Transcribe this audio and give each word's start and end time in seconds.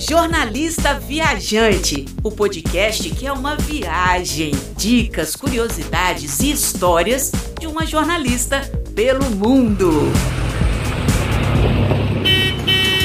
Jornalista 0.00 0.94
Viajante, 0.98 2.06
o 2.24 2.30
podcast 2.32 3.10
que 3.10 3.26
é 3.26 3.32
uma 3.32 3.54
viagem, 3.54 4.50
dicas, 4.74 5.36
curiosidades 5.36 6.40
e 6.40 6.50
histórias 6.50 7.30
de 7.60 7.66
uma 7.66 7.84
jornalista 7.84 8.62
pelo 8.94 9.26
mundo. 9.30 9.90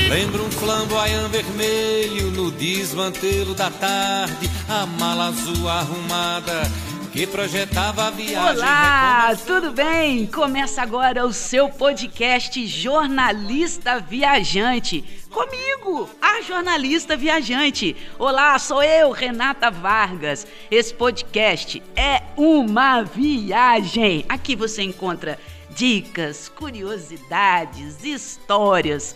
Lembra 0.10 0.42
um 0.42 0.50
flamboyant 0.52 1.30
vermelho 1.30 2.32
no 2.32 2.50
desmantelo 2.52 3.54
da 3.54 3.70
tarde, 3.70 4.50
a 4.70 4.86
mala 4.86 5.28
azul 5.28 5.68
arrumada 5.68 6.72
que 7.16 7.26
projetava 7.26 8.08
a 8.08 8.10
viagem. 8.10 8.58
Olá, 8.58 9.34
tudo 9.48 9.72
bem? 9.72 10.28
Começa 10.28 10.82
agora 10.82 11.26
o 11.26 11.32
seu 11.32 11.70
podcast 11.70 12.68
Jornalista 12.68 14.02
Viajante. 14.02 15.02
Comigo, 15.30 16.10
a 16.22 16.42
jornalista 16.42 17.16
viajante. 17.16 17.96
Olá, 18.20 18.60
sou 18.60 18.84
eu, 18.84 19.12
Renata 19.12 19.72
Vargas. 19.72 20.46
Esse 20.70 20.94
podcast 20.94 21.82
é 21.96 22.22
uma 22.36 23.04
viagem. 23.04 24.26
Aqui 24.28 24.54
você 24.54 24.84
encontra 24.84 25.40
dicas, 25.70 26.50
curiosidades, 26.50 28.04
histórias 28.04 29.16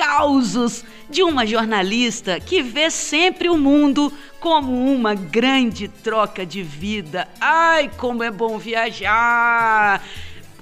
causos 0.00 0.82
de 1.10 1.22
uma 1.22 1.44
jornalista 1.44 2.40
que 2.40 2.62
vê 2.62 2.90
sempre 2.90 3.50
o 3.50 3.58
mundo 3.58 4.10
como 4.40 4.90
uma 4.90 5.14
grande 5.14 5.88
troca 5.88 6.46
de 6.46 6.62
vida. 6.62 7.28
Ai, 7.38 7.90
como 7.98 8.22
é 8.22 8.30
bom 8.30 8.56
viajar! 8.56 10.02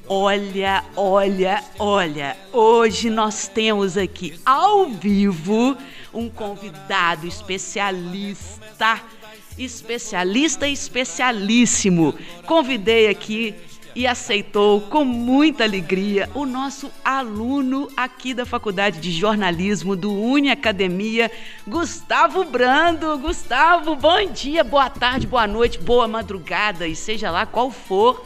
Olha, 0.09 0.83
olha, 0.97 1.63
olha, 1.79 2.37
hoje 2.53 3.11
nós 3.11 3.47
temos 3.47 3.97
aqui 3.97 4.35
ao 4.45 4.87
vivo 4.89 5.77
um 6.13 6.29
convidado 6.29 7.25
especialista, 7.25 9.01
especialista 9.57 10.67
especialíssimo. 10.67 12.13
Convidei 12.45 13.09
aqui 13.09 13.55
e 13.99 14.07
aceitou 14.07 14.81
com 14.83 15.05
muita 15.05 15.65
alegria 15.65 16.31
o 16.33 16.47
nosso 16.47 16.89
aluno 17.05 17.89
aqui 17.97 18.33
da 18.33 18.47
Faculdade 18.47 19.01
de 19.01 19.11
Jornalismo 19.11 19.97
do 19.97 20.13
Uni 20.13 20.53
Academia, 20.53 21.29
Gustavo 21.67 22.45
Brando. 22.45 23.19
Gustavo, 23.19 23.97
bom 23.97 24.31
dia, 24.31 24.63
boa 24.63 24.89
tarde, 24.89 25.27
boa 25.27 25.49
noite, 25.49 25.81
boa 25.81 26.07
madrugada 26.07 26.87
e 26.87 26.95
seja 26.95 27.29
lá 27.29 27.45
qual 27.45 27.73
for 27.73 28.25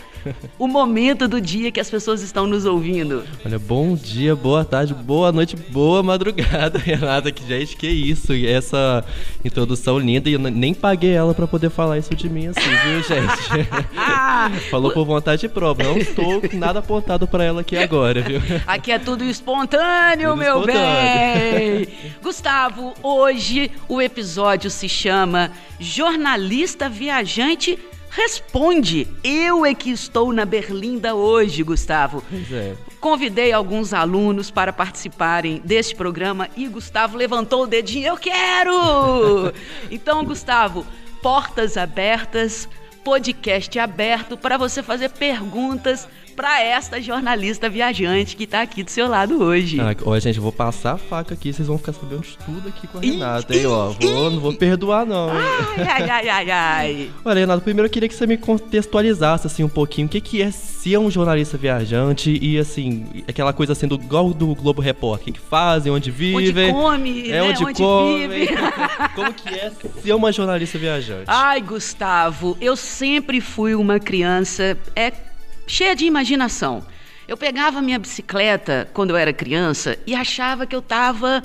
o 0.58 0.66
momento 0.66 1.26
do 1.26 1.40
dia 1.40 1.70
que 1.70 1.80
as 1.80 1.90
pessoas 1.90 2.22
estão 2.22 2.46
nos 2.46 2.64
ouvindo. 2.64 3.24
Olha, 3.44 3.58
bom 3.58 3.94
dia, 3.94 4.34
boa 4.34 4.64
tarde, 4.64 4.94
boa 4.94 5.32
noite, 5.32 5.56
boa 5.56 6.02
madrugada, 6.02 6.78
Renata. 6.82 7.30
Que 7.30 7.46
gente, 7.46 7.76
que 7.76 7.88
isso? 7.88 8.34
E 8.34 8.46
essa 8.46 9.04
introdução 9.44 9.98
linda 9.98 10.28
e 10.28 10.34
eu 10.34 10.38
nem 10.38 10.74
paguei 10.74 11.12
ela 11.12 11.34
para 11.34 11.46
poder 11.46 11.70
falar 11.70 11.98
isso 11.98 12.14
de 12.14 12.28
mim 12.28 12.48
assim, 12.48 12.60
viu, 12.60 13.02
gente? 13.06 13.68
Falou 14.70 14.92
por 14.92 15.04
vontade 15.04 15.48
própria. 15.48 15.88
Não 15.88 15.98
estou 15.98 16.40
com 16.40 16.56
nada 16.56 16.78
apontado 16.78 17.26
para 17.26 17.44
ela 17.44 17.60
aqui 17.60 17.76
agora, 17.76 18.22
viu? 18.22 18.40
Aqui 18.66 18.92
é 18.92 18.98
tudo 18.98 19.24
espontâneo, 19.24 20.30
tudo 20.30 20.38
meu 20.38 20.60
espontâneo. 20.60 21.86
bem. 21.86 21.88
Gustavo, 22.22 22.94
hoje 23.02 23.70
o 23.88 24.00
episódio 24.00 24.70
se 24.70 24.88
chama 24.88 25.50
Jornalista 25.78 26.88
Viajante 26.88 27.78
Responde! 28.14 29.08
Eu 29.24 29.64
é 29.64 29.72
que 29.74 29.90
estou 29.90 30.34
na 30.34 30.44
Berlinda 30.44 31.14
hoje, 31.14 31.62
Gustavo. 31.62 32.22
Pois 32.28 32.52
é. 32.52 32.76
Convidei 33.00 33.52
alguns 33.52 33.94
alunos 33.94 34.50
para 34.50 34.70
participarem 34.70 35.62
deste 35.64 35.94
programa 35.94 36.46
e 36.54 36.68
Gustavo 36.68 37.16
levantou 37.16 37.62
o 37.62 37.66
dedinho. 37.66 38.08
Eu 38.08 38.18
quero! 38.18 39.50
então, 39.90 40.26
Gustavo, 40.26 40.86
portas 41.22 41.78
abertas, 41.78 42.68
podcast 43.02 43.78
aberto 43.78 44.36
para 44.36 44.58
você 44.58 44.82
fazer 44.82 45.08
perguntas 45.08 46.06
para 46.34 46.62
esta 46.62 47.00
jornalista 47.00 47.68
viajante 47.68 48.36
que 48.36 48.44
está 48.44 48.62
aqui 48.62 48.82
do 48.82 48.90
seu 48.90 49.08
lado 49.08 49.42
hoje. 49.42 49.80
Ah, 49.80 49.94
ó, 50.04 50.18
gente, 50.18 50.36
eu 50.36 50.42
vou 50.42 50.52
passar 50.52 50.94
a 50.94 50.98
faca 50.98 51.34
aqui, 51.34 51.52
vocês 51.52 51.68
vão 51.68 51.78
ficar 51.78 51.92
sabendo 51.92 52.22
de 52.22 52.36
tudo 52.38 52.68
aqui 52.68 52.86
com 52.86 52.98
a 52.98 53.00
Renata, 53.00 53.54
hein, 53.54 53.66
ó. 53.66 53.90
Vou, 53.90 54.30
não 54.30 54.40
vou 54.40 54.54
perdoar, 54.54 55.06
não. 55.06 55.30
Ai, 55.30 55.86
ai, 55.88 56.10
ai, 56.10 56.28
ai, 56.28 56.50
ai. 56.50 57.10
Olha, 57.24 57.40
Renata, 57.40 57.60
primeiro 57.60 57.86
eu 57.86 57.90
queria 57.90 58.08
que 58.08 58.14
você 58.14 58.26
me 58.26 58.36
contextualizasse, 58.36 59.46
assim, 59.46 59.62
um 59.62 59.68
pouquinho, 59.68 60.06
o 60.06 60.10
que, 60.10 60.20
que 60.20 60.42
é 60.42 60.50
ser 60.50 60.98
um 60.98 61.10
jornalista 61.10 61.56
viajante 61.56 62.36
e, 62.40 62.58
assim, 62.58 63.06
aquela 63.28 63.52
coisa 63.52 63.72
assim, 63.72 63.86
do, 63.86 63.96
igual 63.96 64.32
do 64.32 64.54
Globo 64.54 64.80
Repórter, 64.80 65.22
o 65.22 65.24
que, 65.26 65.32
que 65.32 65.40
fazem, 65.40 65.92
onde 65.92 66.10
vivem. 66.10 66.72
Onde 66.72 66.72
come, 66.72 67.28
é, 67.28 67.32
né? 67.32 67.42
onde, 67.42 67.64
onde 67.64 67.82
come. 67.82 68.28
vive. 68.28 68.48
Como 69.14 69.32
que 69.32 69.48
é 69.48 69.72
ser 70.02 70.12
uma 70.14 70.32
jornalista 70.32 70.78
viajante? 70.78 71.24
Ai, 71.26 71.60
Gustavo, 71.60 72.56
eu 72.60 72.76
sempre 72.76 73.40
fui 73.40 73.74
uma 73.74 74.00
criança, 74.00 74.76
é 74.96 75.12
cheia 75.66 75.94
de 75.94 76.04
imaginação. 76.04 76.84
Eu 77.26 77.36
pegava 77.36 77.80
minha 77.80 77.98
bicicleta 77.98 78.88
quando 78.92 79.10
eu 79.10 79.16
era 79.16 79.32
criança 79.32 79.96
e 80.06 80.14
achava 80.14 80.66
que 80.66 80.74
eu 80.74 80.80
estava 80.80 81.42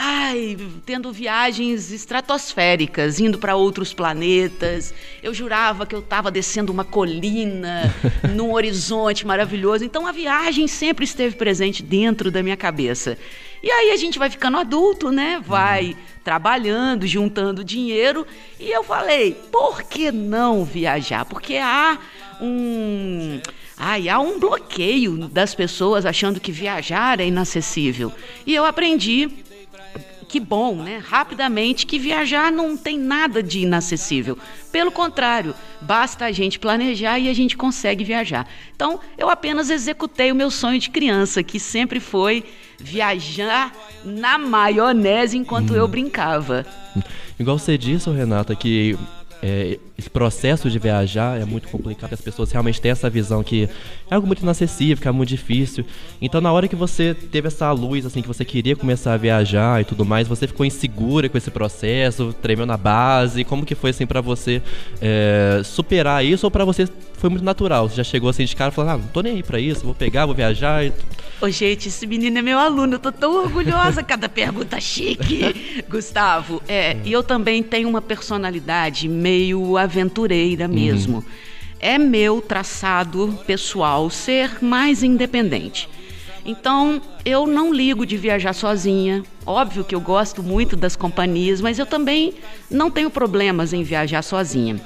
ai, 0.00 0.56
tendo 0.86 1.12
viagens 1.12 1.90
estratosféricas, 1.90 3.18
indo 3.18 3.36
para 3.36 3.56
outros 3.56 3.92
planetas. 3.92 4.94
Eu 5.20 5.34
jurava 5.34 5.84
que 5.84 5.94
eu 5.94 5.98
estava 5.98 6.30
descendo 6.30 6.72
uma 6.72 6.84
colina, 6.84 7.92
num 8.32 8.52
horizonte 8.52 9.26
maravilhoso. 9.26 9.84
Então 9.84 10.06
a 10.06 10.12
viagem 10.12 10.68
sempre 10.68 11.04
esteve 11.04 11.34
presente 11.34 11.82
dentro 11.82 12.30
da 12.30 12.44
minha 12.44 12.56
cabeça. 12.56 13.18
E 13.60 13.68
aí 13.68 13.90
a 13.90 13.96
gente 13.96 14.20
vai 14.20 14.30
ficando 14.30 14.56
adulto, 14.56 15.10
né? 15.10 15.42
Vai 15.44 15.96
trabalhando, 16.22 17.04
juntando 17.04 17.64
dinheiro. 17.64 18.24
E 18.60 18.70
eu 18.70 18.84
falei, 18.84 19.34
por 19.50 19.82
que 19.82 20.12
não 20.12 20.64
viajar? 20.64 21.24
Porque 21.24 21.56
há 21.56 21.98
um. 22.40 23.40
Ai, 23.76 24.08
há 24.08 24.18
um 24.18 24.38
bloqueio 24.38 25.28
das 25.28 25.54
pessoas 25.54 26.04
achando 26.04 26.40
que 26.40 26.50
viajar 26.50 27.20
é 27.20 27.26
inacessível. 27.26 28.12
E 28.46 28.54
eu 28.54 28.64
aprendi 28.64 29.30
que 30.28 30.38
bom, 30.38 30.76
né? 30.76 31.02
Rapidamente 31.04 31.86
que 31.86 31.98
viajar 31.98 32.52
não 32.52 32.76
tem 32.76 32.98
nada 32.98 33.42
de 33.42 33.60
inacessível. 33.60 34.36
Pelo 34.70 34.92
contrário, 34.92 35.54
basta 35.80 36.26
a 36.26 36.32
gente 36.32 36.58
planejar 36.58 37.18
e 37.18 37.30
a 37.30 37.34
gente 37.34 37.56
consegue 37.56 38.04
viajar. 38.04 38.46
Então, 38.76 39.00
eu 39.16 39.30
apenas 39.30 39.70
executei 39.70 40.30
o 40.30 40.34
meu 40.34 40.50
sonho 40.50 40.78
de 40.78 40.90
criança, 40.90 41.42
que 41.42 41.58
sempre 41.58 41.98
foi 41.98 42.44
viajar 42.78 43.72
na 44.04 44.36
maionese 44.36 45.38
enquanto 45.38 45.72
hum. 45.72 45.76
eu 45.76 45.88
brincava. 45.88 46.66
Igual 47.40 47.58
você 47.58 47.78
disse, 47.78 48.10
Renata, 48.10 48.54
que 48.54 48.98
é, 49.42 49.78
esse 49.98 50.08
processo 50.08 50.70
de 50.70 50.78
viajar 50.78 51.40
é 51.40 51.44
muito 51.44 51.66
complicado, 51.66 52.12
as 52.12 52.20
pessoas 52.20 52.52
realmente 52.52 52.80
têm 52.80 52.92
essa 52.92 53.10
visão 53.10 53.42
que 53.42 53.68
é 54.08 54.14
algo 54.14 54.28
muito 54.28 54.42
inacessível, 54.42 55.02
que 55.02 55.08
é 55.08 55.10
muito 55.10 55.28
difícil. 55.28 55.84
Então, 56.22 56.40
na 56.40 56.52
hora 56.52 56.68
que 56.68 56.76
você 56.76 57.14
teve 57.14 57.48
essa 57.48 57.70
luz, 57.72 58.06
assim, 58.06 58.22
que 58.22 58.28
você 58.28 58.44
queria 58.44 58.76
começar 58.76 59.14
a 59.14 59.16
viajar 59.16 59.80
e 59.80 59.84
tudo 59.84 60.04
mais, 60.04 60.28
você 60.28 60.46
ficou 60.46 60.64
insegura 60.64 61.28
com 61.28 61.36
esse 61.36 61.50
processo, 61.50 62.32
tremeu 62.40 62.64
na 62.64 62.76
base. 62.76 63.42
Como 63.42 63.66
que 63.66 63.74
foi, 63.74 63.90
assim, 63.90 64.06
para 64.06 64.20
você 64.20 64.62
é, 65.02 65.62
superar 65.64 66.24
isso 66.24 66.46
ou 66.46 66.50
para 66.50 66.64
você 66.64 66.88
foi 67.14 67.28
muito 67.28 67.44
natural? 67.44 67.88
Você 67.88 67.96
já 67.96 68.04
chegou 68.04 68.30
assim 68.30 68.44
de 68.44 68.54
cara 68.54 68.70
falando, 68.70 68.90
ah, 68.90 68.98
não 68.98 69.08
tô 69.08 69.20
nem 69.20 69.34
aí 69.34 69.42
pra 69.42 69.58
isso, 69.58 69.84
vou 69.84 69.94
pegar, 69.94 70.26
vou 70.26 70.34
viajar 70.34 70.84
e... 70.84 70.92
Ô, 71.40 71.48
gente, 71.50 71.88
esse 71.88 72.06
menino 72.06 72.38
é 72.38 72.42
meu 72.42 72.58
aluno, 72.58 72.94
eu 72.94 72.98
tô 72.98 73.12
tão 73.12 73.44
orgulhosa, 73.44 74.02
cada 74.02 74.28
pergunta 74.28 74.80
chique. 74.80 75.82
Gustavo, 75.88 76.62
é, 76.66 76.96
e 77.04 77.12
eu 77.12 77.22
também 77.22 77.62
tenho 77.62 77.88
uma 77.88 78.02
personalidade 78.02 79.08
meio 79.08 79.78
aventureira 79.88 80.66
uhum. 80.66 80.74
mesmo. 80.74 81.16
Uhum. 81.18 81.24
É 81.80 81.98
meu 81.98 82.40
traçado 82.40 83.38
pessoal 83.46 84.10
ser 84.10 84.62
mais 84.62 85.02
independente. 85.02 85.88
Então, 86.44 87.00
eu 87.24 87.46
não 87.46 87.72
ligo 87.72 88.06
de 88.06 88.16
viajar 88.16 88.52
sozinha. 88.52 89.22
Óbvio 89.44 89.84
que 89.84 89.94
eu 89.94 90.00
gosto 90.00 90.42
muito 90.42 90.76
das 90.76 90.96
companhias, 90.96 91.60
mas 91.60 91.78
eu 91.78 91.86
também 91.86 92.34
não 92.70 92.90
tenho 92.90 93.10
problemas 93.10 93.72
em 93.72 93.82
viajar 93.82 94.22
sozinha. 94.22 94.80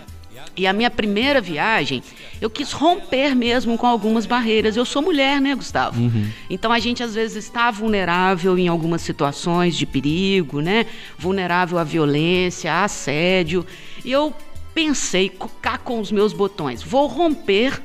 E 0.57 0.67
a 0.67 0.73
minha 0.73 0.91
primeira 0.91 1.41
viagem, 1.41 2.03
eu 2.41 2.51
quis 2.51 2.73
romper 2.73 3.35
mesmo 3.35 3.79
com 3.79 3.87
algumas 3.87 4.27
barreiras. 4.27 4.77
Eu 4.77 4.85
sou 4.85 5.01
mulher, 5.01 5.41
né, 5.41 5.55
Gustavo? 5.55 6.01
Uhum. 6.01 6.27
Então 6.51 6.71
a 6.71 6.79
gente 6.79 7.03
às 7.03 7.15
vezes 7.15 7.45
está 7.45 7.71
vulnerável 7.71 8.59
em 8.59 8.69
algumas 8.69 9.01
situações 9.01 9.77
de 9.77 9.87
perigo, 9.87 10.61
né? 10.61 10.85
Vulnerável 11.17 11.79
à 11.79 11.85
violência, 11.85 12.73
a 12.73 12.85
assédio. 12.85 13.65
E 14.05 14.13
eu 14.13 14.35
pensei, 14.75 15.31
cá 15.61 15.79
com 15.79 16.01
os 16.01 16.11
meus 16.11 16.33
botões, 16.33 16.83
vou 16.83 17.07
romper 17.07 17.81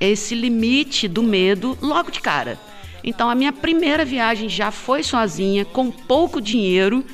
esse 0.00 0.34
limite 0.34 1.08
do 1.08 1.22
medo 1.22 1.78
logo 1.80 2.10
de 2.10 2.20
cara. 2.20 2.58
Então 3.02 3.28
a 3.28 3.34
minha 3.34 3.52
primeira 3.52 4.04
viagem 4.04 4.48
já 4.48 4.70
foi 4.70 5.02
sozinha, 5.02 5.64
com 5.64 5.90
pouco 5.90 6.40
dinheiro 6.40 7.04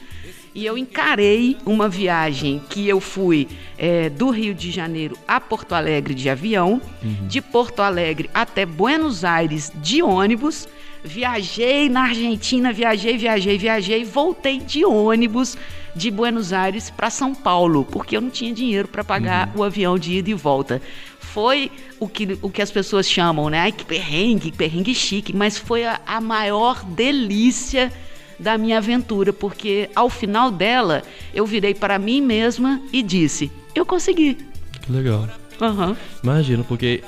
e 0.55 0.67
eu 0.67 0.77
encarei 0.77 1.57
uma 1.65 1.89
viagem 1.89 2.61
que 2.69 2.89
eu 2.89 3.01
fui 3.01 3.47
é, 3.79 4.09
do 4.09 4.31
Rio 4.31 4.53
de 4.53 4.71
Janeiro 4.71 5.17
a 5.27 5.41
Porto 5.41 5.75
Alegre 5.75 6.15
de 6.15 6.29
avião, 6.29 6.81
uhum. 7.03 7.29
de 7.29 7.41
Porto 7.41 7.81
Alegre 7.81 8.29
até 8.35 8.67
Buenos 8.67 9.25
Aires 9.25 9.71
de 9.77 10.03
ônibus, 10.03 10.67
Viajei 11.03 11.89
na 11.89 12.03
Argentina, 12.03 12.73
viajei, 12.73 13.17
viajei, 13.17 13.57
viajei, 13.57 14.05
voltei 14.05 14.59
de 14.59 14.85
ônibus 14.85 15.57
de 15.95 16.11
Buenos 16.11 16.53
Aires 16.53 16.91
para 16.91 17.11
São 17.11 17.35
Paulo, 17.35 17.85
porque 17.85 18.17
eu 18.17 18.21
não 18.21 18.31
tinha 18.31 18.53
dinheiro 18.53 18.89
para 18.89 19.05
pagar 19.05 19.49
uhum. 19.49 19.61
o 19.61 19.65
avião 19.65 19.99
de 19.99 20.15
ida 20.15 20.31
e 20.31 20.35
volta. 20.35 20.81
Foi 21.19 21.71
o 21.99 22.09
que, 22.09 22.39
o 22.43 22.51
que 22.51 22.63
as 22.63 22.71
pessoas 22.71 23.09
chamam, 23.09 23.49
né? 23.49 23.61
Ai, 23.61 23.73
que 23.73 23.85
perrengue, 23.85 24.53
perrengue 24.53 24.95
chique, 24.95 25.35
mas 25.35 25.57
foi 25.57 25.85
a, 25.85 26.01
a 26.07 26.21
maior 26.21 26.85
delícia 26.85 27.93
da 28.39 28.57
minha 28.57 28.79
aventura, 28.79 29.33
porque 29.33 29.91
ao 29.95 30.09
final 30.09 30.51
dela 30.51 31.03
eu 31.35 31.45
virei 31.45 31.75
para 31.75 31.99
mim 31.99 32.21
mesma 32.21 32.81
e 32.93 33.03
disse: 33.03 33.51
Eu 33.75 33.85
consegui. 33.85 34.39
Que 34.83 34.91
legal. 34.91 35.29
Uhum. 35.61 35.95
Imagino, 36.23 36.65
porque 36.65 37.05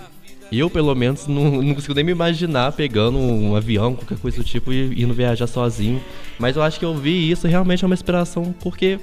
eu, 0.58 0.68
pelo 0.68 0.94
menos, 0.94 1.26
não, 1.26 1.62
não 1.62 1.74
consigo 1.74 1.94
nem 1.94 2.04
me 2.04 2.12
imaginar 2.12 2.72
pegando 2.72 3.18
um 3.18 3.56
avião, 3.56 3.94
qualquer 3.94 4.18
coisa 4.18 4.38
do 4.38 4.44
tipo, 4.44 4.72
e 4.72 5.02
indo 5.02 5.14
viajar 5.14 5.46
sozinho. 5.46 6.02
Mas 6.38 6.56
eu 6.56 6.62
acho 6.62 6.78
que 6.78 6.84
eu 6.84 6.94
vi 6.94 7.30
isso 7.30 7.46
realmente 7.46 7.84
é 7.84 7.86
uma 7.86 7.94
inspiração, 7.94 8.54
porque 8.60 8.98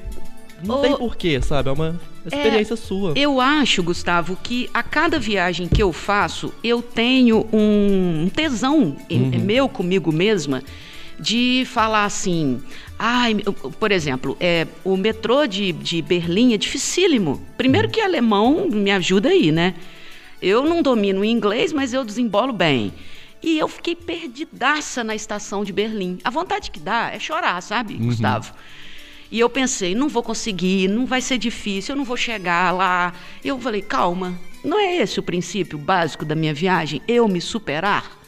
não 0.64 0.82
tem 0.82 0.96
porquê, 0.96 1.42
sabe? 1.42 1.70
É 1.70 1.72
uma 1.72 2.00
experiência 2.26 2.74
é, 2.74 2.78
sua. 2.78 3.14
Eu 3.16 3.40
acho, 3.40 3.82
Gustavo, 3.82 4.38
que 4.42 4.70
a 4.74 4.84
cada 4.84 5.18
viagem 5.20 5.68
que 5.68 5.82
eu 5.82 5.94
faço, 5.94 6.54
eu 6.64 6.82
tenho 6.82 7.48
um 7.52 8.30
tesão 8.34 8.96
uhum. 9.10 9.32
meu 9.44 9.70
comigo 9.70 10.12
mesma 10.12 10.64
de 11.20 11.64
falar 11.66 12.06
assim. 12.06 12.62
Ai, 12.98 13.38
por 13.80 13.92
exemplo, 13.92 14.36
é, 14.40 14.68
o 14.84 14.98
metrô 14.98 15.48
de, 15.48 15.72
de 15.72 16.02
Berlim 16.02 16.54
é 16.54 16.58
dificílimo. 16.58 17.42
Primeiro 17.58 17.88
uhum. 17.88 17.94
que 17.94 18.02
alemão 18.02 18.68
me 18.70 18.92
ajuda 18.92 19.30
aí, 19.30 19.52
né? 19.52 19.76
Eu 20.42 20.64
não 20.64 20.82
domino 20.82 21.22
o 21.22 21.26
inglês, 21.26 21.74
mas 21.74 21.94
eu 21.94 22.04
desembolo 22.04 22.54
bem. 22.54 22.94
E 23.42 23.58
eu 23.58 23.68
fiquei 23.68 23.96
perdidaça 23.96 25.04
na 25.04 25.16
estação 25.16 25.64
de 25.64 25.72
Berlim. 25.72 26.20
A 26.24 26.30
vontade 26.30 26.72
que 26.72 26.80
dá 26.80 27.12
é 27.12 27.20
chorar, 27.20 27.62
sabe, 27.62 27.96
uhum. 27.96 28.08
Gustavo? 28.08 28.54
E 29.32 29.40
eu 29.40 29.50
pensei, 29.50 29.94
não 29.94 30.10
vou 30.10 30.24
conseguir, 30.24 30.88
não 30.88 31.06
vai 31.06 31.22
ser 31.22 31.38
difícil, 31.38 31.94
eu 31.94 31.98
não 31.98 32.04
vou 32.04 32.18
chegar 32.18 32.74
lá. 32.74 33.14
Eu 33.44 33.60
falei, 33.60 33.82
calma, 33.82 34.38
não 34.64 34.80
é 34.80 34.98
esse 34.98 35.20
o 35.20 35.24
princípio 35.24 35.78
básico 35.78 36.26
da 36.26 36.36
minha 36.36 36.54
viagem? 36.54 37.02
Eu 37.08 37.28
me 37.28 37.40
superar? 37.40 38.20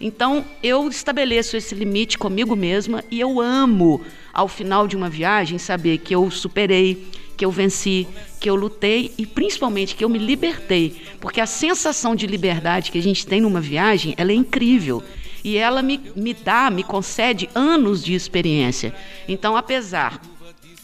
Então, 0.00 0.44
eu 0.62 0.88
estabeleço 0.88 1.56
esse 1.56 1.74
limite 1.74 2.18
comigo 2.18 2.54
mesma 2.54 3.02
e 3.10 3.18
eu 3.18 3.40
amo, 3.40 4.00
ao 4.32 4.48
final 4.48 4.86
de 4.86 4.96
uma 4.96 5.08
viagem, 5.08 5.58
saber 5.58 5.98
que 5.98 6.14
eu 6.14 6.30
superei, 6.30 7.06
que 7.38 7.44
eu 7.44 7.52
venci, 7.52 8.06
que 8.40 8.50
eu 8.50 8.56
lutei 8.56 9.14
e 9.16 9.24
principalmente 9.24 9.94
que 9.94 10.04
eu 10.04 10.08
me 10.08 10.18
libertei, 10.18 11.00
porque 11.20 11.40
a 11.40 11.46
sensação 11.46 12.16
de 12.16 12.26
liberdade 12.26 12.90
que 12.90 12.98
a 12.98 13.02
gente 13.02 13.24
tem 13.24 13.40
numa 13.40 13.60
viagem, 13.60 14.12
ela 14.18 14.32
é 14.32 14.34
incrível. 14.34 15.02
E 15.44 15.56
ela 15.56 15.80
me, 15.80 16.00
me 16.16 16.34
dá, 16.34 16.68
me 16.68 16.82
concede 16.82 17.48
anos 17.54 18.04
de 18.04 18.12
experiência. 18.12 18.92
Então, 19.28 19.56
apesar 19.56 20.20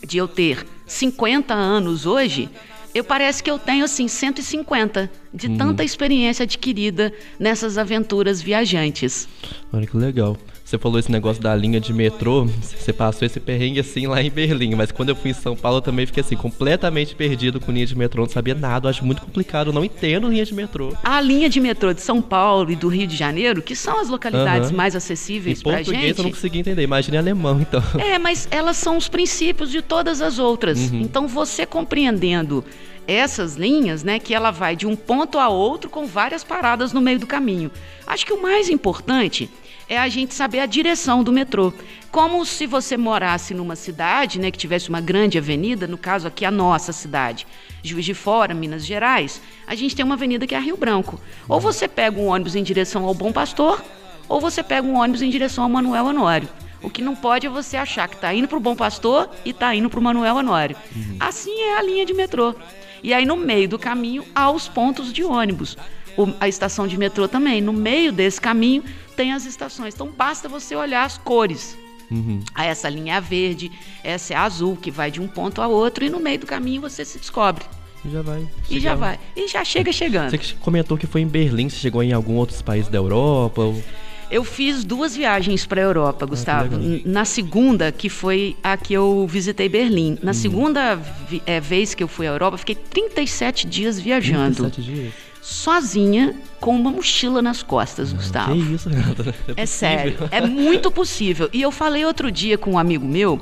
de 0.07 0.17
eu 0.17 0.29
ter 0.29 0.65
50 0.87 1.53
anos 1.53 2.07
hoje, 2.07 2.49
eu 2.95 3.03
parece 3.03 3.43
que 3.43 3.51
eu 3.51 3.59
tenho 3.59 3.85
assim 3.85 4.07
150 4.07 5.11
de 5.35 5.49
uhum. 5.49 5.57
tanta 5.57 5.83
experiência 5.83 6.45
adquirida 6.45 7.13
nessas 7.37 7.77
aventuras 7.77 8.41
viajantes. 8.41 9.29
Olha 9.73 9.89
que 9.89 9.97
legal. 9.97 10.39
Você 10.75 10.79
falou 10.79 10.99
esse 10.99 11.13
negócio 11.13 11.41
da 11.41 11.55
linha 11.55 11.79
de 11.79 11.93
metrô, 11.93 12.47
você 12.47 12.93
passou 12.93 13.25
esse 13.25 13.39
perrengue 13.39 13.79
assim 13.79 14.09
lá 14.09 14.21
em 14.21 14.29
Berlim, 14.29 14.75
mas 14.75 14.91
quando 14.91 15.11
eu 15.11 15.15
fui 15.15 15.31
em 15.31 15.35
São 15.35 15.55
Paulo 15.55 15.79
eu 15.79 15.83
também 15.83 16.05
fiquei 16.05 16.21
assim, 16.21 16.35
completamente 16.35 17.15
perdido 17.15 17.61
com 17.61 17.71
linha 17.71 17.87
de 17.87 17.97
metrô, 17.97 18.23
não 18.23 18.29
sabia 18.29 18.57
nada, 18.57 18.87
eu 18.87 18.91
acho 18.91 19.05
muito 19.05 19.23
complicado, 19.23 19.73
não 19.73 19.85
entendo 19.85 20.29
linha 20.29 20.45
de 20.45 20.53
metrô. 20.53 20.93
A 21.05 21.21
linha 21.21 21.49
de 21.49 21.61
metrô 21.61 21.95
de 21.95 22.01
São 22.01 22.21
Paulo 22.21 22.73
e 22.73 22.75
do 22.75 22.89
Rio 22.89 23.07
de 23.07 23.17
Janeiro, 23.17 23.63
que 23.63 23.77
são 23.77 24.01
as 24.01 24.09
localidades 24.09 24.71
uhum. 24.71 24.77
mais 24.77 24.97
acessíveis 24.97 25.63
pra 25.63 25.77
gente. 25.77 25.85
português 25.87 26.19
eu 26.19 26.25
não 26.25 26.31
consegui 26.33 26.59
entender, 26.59 26.83
imagine 26.83 27.19
alemão 27.19 27.61
então. 27.61 27.81
É, 27.97 28.19
mas 28.19 28.49
elas 28.51 28.77
são 28.77 28.97
os 28.97 29.07
princípios 29.07 29.71
de 29.71 29.81
todas 29.81 30.21
as 30.21 30.41
outras. 30.41 30.91
Uhum. 30.91 31.03
Então 31.03 31.29
você 31.29 31.65
compreendendo 31.65 32.65
essas 33.07 33.55
linhas, 33.55 34.03
né, 34.03 34.19
que 34.19 34.35
ela 34.35 34.51
vai 34.51 34.75
de 34.75 34.89
um 34.89 34.97
ponto 34.97 35.39
a 35.39 35.49
outro 35.49 35.89
com 35.89 36.05
várias 36.05 36.43
paradas 36.43 36.93
no 36.93 37.01
meio 37.01 37.21
do 37.21 37.29
caminho. 37.29 37.71
Acho 38.07 38.27
que 38.27 38.33
o 38.33 38.43
mais 38.43 38.69
importante 38.69 39.49
é 39.89 39.99
a 39.99 40.09
gente 40.09 40.35
saber 40.35 40.61
a 40.61 40.67
direção 40.67 41.23
do 41.23 41.33
metrô. 41.33 41.73
Como 42.11 42.45
se 42.45 42.67
você 42.67 42.97
morasse 42.97 43.55
numa 43.55 43.77
cidade, 43.77 44.39
né, 44.39 44.51
que 44.51 44.59
tivesse 44.59 44.89
uma 44.89 45.01
grande 45.01 45.39
avenida, 45.39 45.87
no 45.87 45.99
caso 45.99 46.27
aqui 46.27 46.45
a 46.45 46.51
nossa 46.51 46.93
cidade, 46.93 47.47
Juiz 47.83 48.05
de 48.05 48.15
Fora, 48.15 48.55
Minas 48.55 48.87
Gerais, 48.87 49.43
a 49.67 49.75
gente 49.75 49.95
tem 49.95 50.05
uma 50.05 50.15
avenida 50.15 50.47
que 50.47 50.55
é 50.55 50.59
a 50.59 50.61
Rio 50.61 50.77
Branco. 50.77 51.21
Ou 51.49 51.61
você 51.61 51.87
pega 51.87 52.19
um 52.19 52.27
ônibus 52.27 52.55
em 52.55 52.63
direção 52.63 53.05
ao 53.05 53.15
Bom 53.15 53.33
Pastor, 53.33 53.83
ou 54.29 54.41
você 54.41 54.63
pega 54.63 54.87
um 54.87 54.97
ônibus 54.97 55.23
em 55.23 55.31
direção 55.31 55.65
ao 55.65 55.71
Manuel 55.71 56.07
Honório. 56.07 56.49
O 56.83 56.91
que 56.91 57.01
não 57.01 57.17
pode 57.17 57.47
é 57.47 57.51
você 57.51 57.77
achar 57.77 58.09
que 58.09 58.15
está 58.15 58.33
indo 58.35 58.47
para 58.47 58.59
o 58.59 58.61
Bom 58.61 58.77
Pastor 58.77 59.31
e 59.45 59.51
está 59.51 59.75
indo 59.75 59.89
para 59.89 59.99
o 59.99 60.03
Manuel 60.03 60.37
Honório. 60.37 60.77
Uhum. 60.95 61.17
Assim 61.19 61.51
é 61.63 61.79
a 61.79 61.83
linha 61.83 62.05
de 62.05 62.13
metrô. 62.13 62.55
E 63.03 63.13
aí, 63.13 63.25
no 63.27 63.37
meio 63.37 63.69
do 63.69 63.79
caminho, 63.79 64.25
há 64.35 64.51
os 64.51 64.69
pontos 64.69 65.13
de 65.13 65.25
ônibus. 65.25 65.77
O, 66.17 66.33
a 66.41 66.49
estação 66.49 66.87
de 66.87 66.97
metrô 66.97 67.27
também. 67.27 67.61
No 67.61 67.73
meio 67.73 68.13
desse 68.13 68.41
caminho, 68.41 68.85
tem 69.17 69.33
as 69.33 69.45
estações. 69.47 69.95
Então, 69.95 70.09
basta 70.09 70.49
você 70.49 70.75
olhar 70.77 71.05
as 71.05 71.19
cores. 71.19 71.77
Uhum. 72.11 72.41
Ah, 72.55 72.65
essa 72.65 72.89
linha 72.89 73.17
é 73.17 73.21
verde, 73.21 73.73
essa 74.03 74.35
é 74.35 74.37
azul, 74.37 74.77
que 74.77 74.91
vai 74.91 75.11
de 75.11 75.21
um 75.21 75.27
ponto 75.27 75.61
a 75.61 75.67
outro, 75.67 76.05
e 76.05 76.11
no 76.11 76.21
meio 76.21 76.39
do 76.39 76.47
caminho 76.47 76.81
você 76.81 77.05
se 77.05 77.19
descobre. 77.19 77.65
E 78.05 78.11
já 78.11 78.23
vai. 78.23 78.47
E 78.69 78.81
já 78.81 78.95
vai. 78.95 79.19
E 79.35 79.49
já 79.49 79.65
chega 79.65 79.91
chegando. 79.91 80.31
Você 80.31 80.55
comentou 80.61 80.97
que 80.99 81.07
foi 81.07 81.23
em 81.23 81.27
Berlim, 81.27 81.69
você 81.69 81.77
chegou 81.77 82.03
em 82.03 82.13
algum 82.13 82.35
outros 82.35 82.61
países 82.61 82.91
da 82.91 82.99
Europa? 82.99 83.63
Ou... 83.63 83.83
Eu 84.31 84.45
fiz 84.45 84.85
duas 84.85 85.17
viagens 85.17 85.65
para 85.65 85.81
a 85.81 85.85
Europa, 85.85 86.25
ah, 86.25 86.29
Gustavo. 86.29 86.77
Ah, 86.77 87.01
na 87.05 87.25
segunda, 87.25 87.91
que 87.91 88.09
foi 88.09 88.57
a 88.63 88.77
que 88.77 88.93
eu 88.93 89.27
visitei 89.27 89.69
Berlim. 89.69 90.19
Na 90.23 90.33
hum. 90.33 90.35
segunda 90.35 91.01
é, 91.47 91.61
vez 91.61 91.95
que 91.95 92.03
eu 92.03 92.09
fui 92.09 92.27
à 92.27 92.31
Europa, 92.31 92.59
fiquei 92.59 92.75
37 92.75 93.67
dias 93.67 93.99
viajando. 93.99 94.57
37 94.57 94.83
dias? 94.83 95.15
Sozinha, 95.45 96.35
com 96.59 96.75
uma 96.75 96.91
mochila 96.91 97.43
nas 97.43 97.63
costas, 97.63 98.11
ah, 98.11 98.17
Gustavo. 98.17 98.55
Que 98.55 98.75
isso, 98.75 98.89
Renata? 98.89 99.35
É, 99.55 99.63
é 99.63 99.67
sério, 99.67 100.17
é 100.31 100.41
muito 100.41 100.91
possível. 100.91 101.51
E 101.53 101.61
eu 101.61 101.71
falei 101.71 102.03
outro 102.03 102.33
dia 102.33 102.57
com 102.57 102.73
um 102.73 102.79
amigo 102.79 103.07
meu 103.07 103.39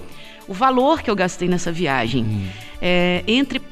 o 0.49 0.53
valor 0.53 1.01
que 1.01 1.09
eu 1.09 1.15
gastei 1.15 1.49
nessa 1.49 1.71
viagem. 1.71 2.25
Hum. 2.25 2.49
É, 2.81 3.23
entre 3.29 3.63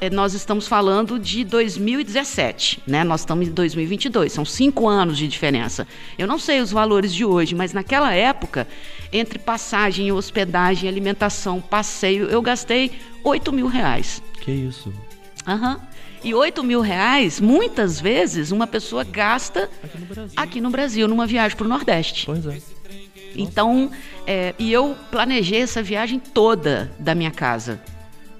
é, 0.00 0.10
nós 0.10 0.34
estamos 0.34 0.66
falando 0.66 1.16
de 1.16 1.44
2017, 1.44 2.82
né? 2.84 3.04
Nós 3.04 3.20
estamos 3.20 3.46
em 3.46 3.52
2022, 3.52 4.32
são 4.32 4.44
cinco 4.44 4.88
anos 4.88 5.16
de 5.16 5.28
diferença. 5.28 5.86
Eu 6.18 6.26
não 6.26 6.40
sei 6.40 6.60
os 6.60 6.72
valores 6.72 7.14
de 7.14 7.24
hoje, 7.24 7.54
mas 7.54 7.72
naquela 7.72 8.12
época, 8.12 8.66
entre 9.12 9.38
passagem, 9.38 10.10
hospedagem, 10.10 10.88
alimentação, 10.88 11.60
passeio, 11.60 12.26
eu 12.26 12.42
gastei 12.42 12.90
8 13.22 13.52
mil 13.52 13.68
reais. 13.68 14.20
Que 14.40 14.50
isso? 14.50 14.92
Aham. 15.46 15.74
Uhum. 15.74 15.95
E 16.24 16.34
8 16.34 16.62
mil 16.64 16.80
reais, 16.80 17.40
muitas 17.40 18.00
vezes, 18.00 18.50
uma 18.50 18.66
pessoa 18.66 19.04
gasta 19.04 19.70
aqui 19.82 19.98
no 19.98 20.06
Brasil, 20.06 20.32
aqui 20.36 20.60
no 20.60 20.70
Brasil 20.70 21.08
numa 21.08 21.26
viagem 21.26 21.56
para 21.56 21.66
o 21.66 21.68
Nordeste. 21.68 22.26
Pois 22.26 22.46
é. 22.46 22.58
Então, 23.36 23.90
é, 24.26 24.54
e 24.58 24.72
eu 24.72 24.96
planejei 25.10 25.60
essa 25.60 25.82
viagem 25.82 26.18
toda 26.18 26.90
da 26.98 27.14
minha 27.14 27.30
casa. 27.30 27.80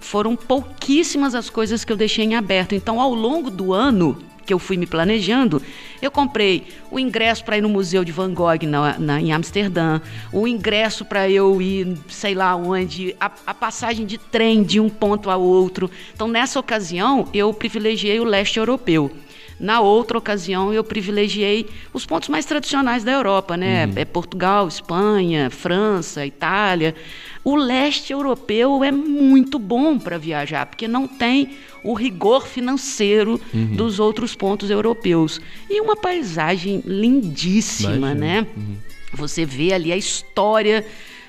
Foram 0.01 0.35
pouquíssimas 0.37 1.35
as 1.35 1.51
coisas 1.51 1.85
que 1.85 1.93
eu 1.93 1.97
deixei 1.97 2.25
em 2.25 2.35
aberto. 2.35 2.75
Então, 2.75 3.01
ao 3.01 3.13
longo 3.13 3.51
do 3.51 3.73
ano 3.73 4.19
que 4.47 4.55
eu 4.55 4.59
fui 4.59 4.77
me 4.77 4.87
planejando, 4.87 5.61
eu 6.01 6.11
comprei 6.11 6.69
o 6.91 6.99
ingresso 6.99 7.45
para 7.45 7.59
ir 7.59 7.61
no 7.61 7.69
Museu 7.69 8.05
de 8.05 8.13
Van 8.13 8.33
Gogh 8.33 8.65
na, 8.67 8.99
na 8.99 9.21
em 9.21 9.33
Amsterdã, 9.33 10.01
o 10.33 10.47
ingresso 10.47 11.05
para 11.05 11.29
eu 11.29 11.61
ir, 11.61 11.99
sei 12.09 12.35
lá 12.35 12.55
onde, 12.55 13.15
a, 13.19 13.31
a, 13.47 13.53
passagem 13.53 14.07
de 14.07 14.17
trem 14.17 14.63
de 14.63 14.79
um 14.79 14.89
ponto 14.89 15.29
a 15.29 15.37
outro. 15.37 15.91
Então, 16.15 16.29
nessa 16.29 16.61
ocasião, 16.61 17.29
eu 17.35 17.53
privilegiei 17.53 18.21
o 18.21 18.25
leste 18.25 18.59
europeu. 18.59 19.11
Na 19.59 19.81
outra 19.81 20.19
ocasião, 20.19 20.73
eu 20.73 20.85
privilegiei 20.85 21.67
os 21.93 22.05
pontos 22.05 22.29
mais 22.29 22.45
tradicionais 22.45 23.03
da 23.03 23.13
Europa, 23.13 23.57
né? 23.57 23.87
Uhum. 23.87 23.93
É 23.97 24.05
Portugal, 24.05 24.69
Espanha, 24.69 25.49
França, 25.49 26.27
Itália. 26.27 26.95
O 27.47 27.55
leste 27.55 28.13
europeu 28.13 28.83
é 28.83 28.91
muito 28.91 29.57
bom 29.57 30.01
para 30.01 30.19
viajar, 30.19 30.67
porque 30.67 30.89
não 30.89 31.07
tem 31.07 31.51
o 31.85 31.95
rigor 31.95 32.45
financeiro 32.45 33.41
uhum. 33.55 33.77
dos 33.77 34.01
outros 34.01 34.35
pontos 34.35 34.69
europeus. 34.69 35.41
E 35.71 35.81
uma 35.81 35.95
paisagem 35.95 36.83
lindíssima, 36.85 37.95
Imagina. 37.95 38.21
né? 38.21 38.47
Uhum. 38.57 38.77
Você 39.13 39.45
vê 39.45 39.73
ali 39.73 39.93
a 39.93 39.97
história 39.97 40.85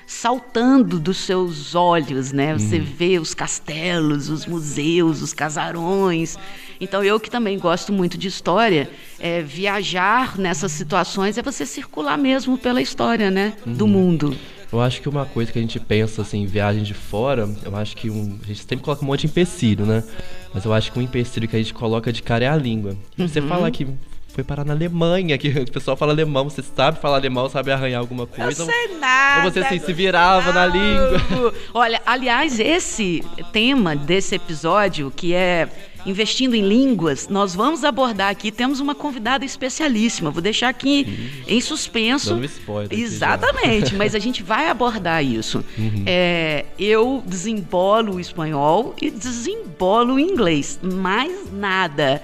saltando 0.08 0.98
dos 0.98 1.18
seus 1.18 1.76
olhos, 1.76 2.32
né? 2.32 2.52
Você 2.54 2.78
uhum. 2.78 2.84
vê 2.84 3.20
os 3.20 3.32
castelos, 3.32 4.28
os 4.28 4.44
museus, 4.44 5.22
os 5.22 5.32
casarões. 5.32 6.36
Então, 6.80 7.04
eu 7.04 7.20
que 7.20 7.30
também 7.30 7.56
gosto 7.60 7.92
muito 7.92 8.18
de 8.18 8.26
história, 8.26 8.90
é, 9.20 9.40
viajar 9.40 10.36
nessas 10.36 10.72
situações 10.72 11.38
é 11.38 11.42
você 11.42 11.64
circular 11.64 12.18
mesmo 12.18 12.58
pela 12.58 12.82
história, 12.82 13.30
né? 13.30 13.52
Uhum. 13.64 13.72
Do 13.72 13.86
mundo. 13.86 14.36
Eu 14.70 14.80
acho 14.80 15.00
que 15.00 15.08
uma 15.08 15.24
coisa 15.24 15.50
que 15.50 15.58
a 15.58 15.62
gente 15.62 15.80
pensa 15.80 16.22
assim, 16.22 16.44
viagem 16.44 16.82
de 16.82 16.92
fora, 16.92 17.48
eu 17.64 17.74
acho 17.74 17.96
que 17.96 18.10
um, 18.10 18.38
a 18.42 18.46
gente 18.46 18.60
sempre 18.60 18.84
coloca 18.84 19.02
um 19.02 19.06
monte 19.06 19.22
de 19.22 19.26
empecilho, 19.28 19.86
né? 19.86 20.04
Mas 20.52 20.64
eu 20.64 20.72
acho 20.72 20.92
que 20.92 20.98
um 20.98 21.02
empecilho 21.02 21.48
que 21.48 21.56
a 21.56 21.58
gente 21.58 21.72
coloca 21.72 22.12
de 22.12 22.22
cara 22.22 22.44
é 22.44 22.48
a 22.48 22.56
língua. 22.56 22.96
Uhum. 23.18 23.26
Você 23.26 23.40
fala 23.40 23.70
que 23.70 23.86
foi 24.28 24.44
parar 24.44 24.64
na 24.64 24.72
Alemanha, 24.72 25.36
que 25.36 25.48
o 25.48 25.70
pessoal 25.70 25.96
fala 25.96 26.12
alemão, 26.12 26.48
você 26.48 26.62
sabe 26.62 27.00
falar 27.00 27.16
alemão, 27.16 27.48
sabe 27.48 27.72
arranhar 27.72 28.00
alguma 28.00 28.26
coisa. 28.26 28.62
Eu 28.62 28.66
sei 28.66 28.98
nada. 28.98 29.44
Ou 29.44 29.50
você 29.50 29.60
assim, 29.60 29.80
se 29.80 29.92
virava 29.92 30.52
na 30.52 30.66
língua. 30.66 31.52
Olha, 31.74 32.00
aliás, 32.06 32.60
esse 32.60 33.24
tema 33.52 33.96
desse 33.96 34.36
episódio, 34.36 35.12
que 35.14 35.34
é 35.34 35.68
investindo 36.06 36.54
em 36.54 36.62
línguas, 36.62 37.28
nós 37.28 37.54
vamos 37.54 37.84
abordar 37.84 38.30
aqui. 38.30 38.52
Temos 38.52 38.80
uma 38.80 38.94
convidada 38.94 39.44
especialíssima. 39.44 40.30
Vou 40.30 40.42
deixar 40.42 40.68
aqui 40.68 41.42
em 41.46 41.60
suspenso. 41.60 42.34
Dando 42.34 42.44
spoiler 42.44 42.98
Exatamente, 42.98 43.94
mas 43.96 44.14
a 44.14 44.18
gente 44.18 44.42
vai 44.42 44.68
abordar 44.68 45.24
isso. 45.24 45.64
Uhum. 45.76 46.04
É, 46.06 46.64
eu 46.78 47.22
desembolo 47.26 48.14
o 48.14 48.20
espanhol 48.20 48.94
e 49.00 49.10
desembolo 49.10 50.14
o 50.14 50.20
inglês. 50.20 50.78
Mais 50.82 51.52
nada. 51.52 52.22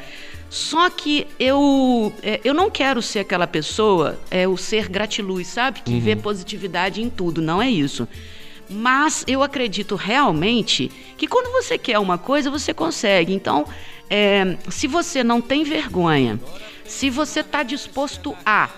Só 0.55 0.89
que 0.89 1.27
eu, 1.37 2.13
é, 2.23 2.41
eu 2.45 2.55
não 2.55 2.71
quero 2.71 3.03
ser 3.03 3.19
aquela 3.19 3.45
pessoa, 3.45 4.17
é 4.31 4.47
o 4.47 4.57
ser 4.57 4.89
gratiluz, 4.89 5.49
sabe? 5.49 5.81
Que 5.81 5.95
uhum. 5.95 6.01
vê 6.01 6.15
positividade 6.15 7.03
em 7.03 7.11
tudo. 7.11 7.43
Não 7.43 7.61
é 7.61 7.69
isso. 7.69 8.07
Mas 8.71 9.25
eu 9.27 9.43
acredito 9.43 9.97
realmente 9.97 10.93
que 11.19 11.27
quando 11.27 11.51
você 11.51 11.77
quer 11.77 11.99
uma 11.99 12.19
coisa, 12.19 12.53
você 12.53 12.73
consegue. 12.73 13.35
Então, 13.35 13.67
é, 14.09 14.57
se 14.69 14.87
você 14.87 15.25
não 15.25 15.41
tem 15.41 15.65
vergonha, 15.65 16.39
se 16.85 17.11
você 17.11 17.41
está 17.41 17.65
disposto 17.65 18.33
a 18.47 18.71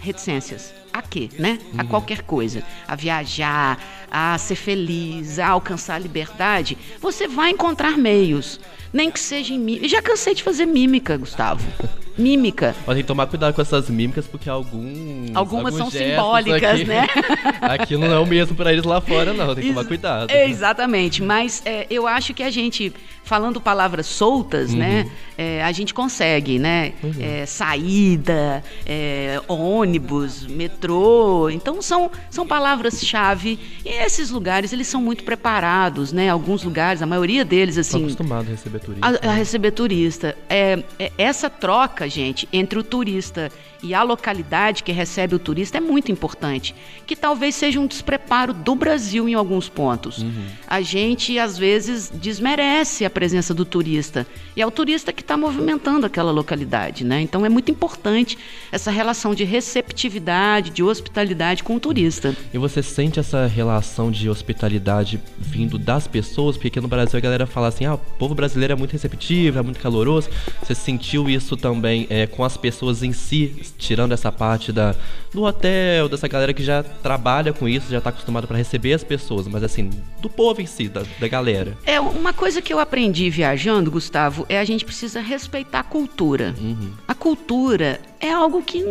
reticências, 0.00 0.74
a 0.92 1.00
quê, 1.00 1.30
né? 1.38 1.58
Uhum. 1.72 1.80
A 1.80 1.84
qualquer 1.84 2.20
coisa, 2.20 2.62
a 2.86 2.94
viajar, 2.94 3.82
a 4.10 4.36
ser 4.36 4.56
feliz, 4.56 5.38
a 5.38 5.48
alcançar 5.48 5.94
a 5.94 5.98
liberdade, 5.98 6.76
você 7.00 7.26
vai 7.26 7.48
encontrar 7.48 7.96
meios 7.96 8.60
nem 8.94 9.10
que 9.10 9.18
seja 9.18 9.52
em 9.52 9.58
mímica. 9.58 9.88
Já 9.88 10.00
cansei 10.00 10.34
de 10.34 10.42
fazer 10.42 10.64
mímica, 10.64 11.16
Gustavo. 11.16 11.66
Mímica. 12.16 12.74
Mas 12.86 12.94
tem 12.94 13.02
que 13.02 13.08
tomar 13.08 13.26
cuidado 13.26 13.54
com 13.54 13.60
essas 13.60 13.90
mímicas, 13.90 14.26
porque 14.26 14.48
alguns. 14.48 15.34
Algumas 15.34 15.74
são 15.74 15.90
simbólicas, 15.90 16.80
aqui, 16.80 16.84
né? 16.84 17.06
aqui 17.60 17.96
não 17.96 18.12
é 18.12 18.18
o 18.18 18.26
mesmo 18.26 18.54
para 18.54 18.72
eles 18.72 18.84
lá 18.84 19.00
fora, 19.00 19.32
não. 19.32 19.54
Tem 19.54 19.64
que 19.64 19.68
tomar 19.70 19.84
cuidado. 19.84 20.30
Exatamente. 20.30 21.22
Mas 21.22 21.62
é, 21.64 21.86
eu 21.90 22.06
acho 22.06 22.32
que 22.32 22.42
a 22.42 22.50
gente, 22.50 22.92
falando 23.24 23.60
palavras 23.60 24.06
soltas, 24.06 24.72
uhum. 24.72 24.78
né? 24.78 25.10
É, 25.36 25.64
a 25.64 25.72
gente 25.72 25.92
consegue, 25.92 26.58
né? 26.58 26.92
Uhum. 27.02 27.12
É, 27.18 27.46
saída, 27.46 28.62
é, 28.86 29.40
ônibus, 29.48 30.46
metrô. 30.46 31.50
Então 31.50 31.82
são, 31.82 32.10
são 32.30 32.46
palavras-chave. 32.46 33.58
E 33.84 33.88
esses 33.88 34.30
lugares, 34.30 34.72
eles 34.72 34.86
são 34.86 35.02
muito 35.02 35.24
preparados, 35.24 36.12
né? 36.12 36.28
Alguns 36.28 36.62
lugares, 36.62 37.02
a 37.02 37.06
maioria 37.06 37.44
deles, 37.44 37.76
assim. 37.76 38.06
Estão 38.06 38.24
acostumados 38.24 38.48
a 38.48 38.50
receber 38.52 38.78
turista. 38.78 39.06
A, 39.06 39.08
a 39.08 39.32
né? 39.32 39.38
receber 39.38 39.70
turista. 39.72 40.36
É, 40.48 40.84
é, 40.98 41.12
essa 41.18 41.50
troca, 41.50 42.03
gente, 42.08 42.48
entre 42.52 42.78
o 42.78 42.84
turista 42.84 43.50
e 43.84 43.92
a 43.92 44.02
localidade 44.02 44.82
que 44.82 44.90
recebe 44.90 45.34
o 45.34 45.38
turista 45.38 45.76
é 45.76 45.80
muito 45.80 46.10
importante, 46.10 46.74
que 47.06 47.14
talvez 47.14 47.54
seja 47.54 47.78
um 47.78 47.86
despreparo 47.86 48.54
do 48.54 48.74
Brasil 48.74 49.28
em 49.28 49.34
alguns 49.34 49.68
pontos. 49.68 50.18
Uhum. 50.18 50.46
A 50.66 50.80
gente 50.80 51.38
às 51.38 51.58
vezes 51.58 52.10
desmerece 52.10 53.04
a 53.04 53.10
presença 53.10 53.52
do 53.52 53.64
turista 53.64 54.26
e 54.56 54.62
é 54.62 54.66
o 54.66 54.70
turista 54.70 55.12
que 55.12 55.20
está 55.20 55.36
movimentando 55.36 56.06
aquela 56.06 56.32
localidade, 56.32 57.04
né? 57.04 57.20
Então 57.20 57.44
é 57.44 57.48
muito 57.48 57.70
importante 57.70 58.38
essa 58.72 58.90
relação 58.90 59.34
de 59.34 59.44
receptividade, 59.44 60.70
de 60.70 60.82
hospitalidade 60.82 61.62
com 61.62 61.76
o 61.76 61.80
turista. 61.80 62.34
E 62.52 62.58
você 62.58 62.82
sente 62.82 63.20
essa 63.20 63.46
relação 63.46 64.10
de 64.10 64.30
hospitalidade 64.30 65.20
vindo 65.38 65.78
das 65.78 66.06
pessoas? 66.06 66.56
Porque 66.56 66.68
aqui 66.68 66.80
no 66.80 66.88
Brasil 66.88 67.18
a 67.18 67.20
galera 67.20 67.46
fala 67.46 67.68
assim, 67.68 67.84
ah, 67.84 67.94
o 67.94 67.98
povo 67.98 68.34
brasileiro 68.34 68.72
é 68.72 68.76
muito 68.76 68.92
receptivo, 68.92 69.58
é 69.58 69.62
muito 69.62 69.80
caloroso. 69.80 70.30
Você 70.62 70.74
sentiu 70.74 71.28
isso 71.28 71.56
também 71.56 72.06
é, 72.08 72.26
com 72.26 72.42
as 72.42 72.56
pessoas 72.56 73.02
em 73.02 73.12
si? 73.12 73.73
Tirando 73.78 74.12
essa 74.12 74.30
parte 74.30 74.72
da, 74.72 74.94
do 75.32 75.42
hotel, 75.42 76.08
dessa 76.08 76.28
galera 76.28 76.52
que 76.52 76.62
já 76.62 76.82
trabalha 76.82 77.52
com 77.52 77.68
isso, 77.68 77.90
já 77.90 77.98
está 77.98 78.10
acostumado 78.10 78.46
para 78.46 78.56
receber 78.56 78.92
as 78.92 79.04
pessoas, 79.04 79.46
mas 79.46 79.62
assim, 79.62 79.90
do 80.20 80.30
povo 80.30 80.60
em 80.60 80.66
si, 80.66 80.88
da, 80.88 81.02
da 81.18 81.28
galera. 81.28 81.76
É, 81.84 82.00
uma 82.00 82.32
coisa 82.32 82.62
que 82.62 82.72
eu 82.72 82.78
aprendi 82.78 83.30
viajando, 83.30 83.90
Gustavo, 83.90 84.46
é 84.48 84.58
a 84.58 84.64
gente 84.64 84.84
precisa 84.84 85.20
respeitar 85.20 85.80
a 85.80 85.84
cultura. 85.84 86.54
Uhum. 86.58 86.92
A 87.06 87.14
cultura 87.14 88.00
é 88.20 88.32
algo 88.32 88.62
que 88.62 88.82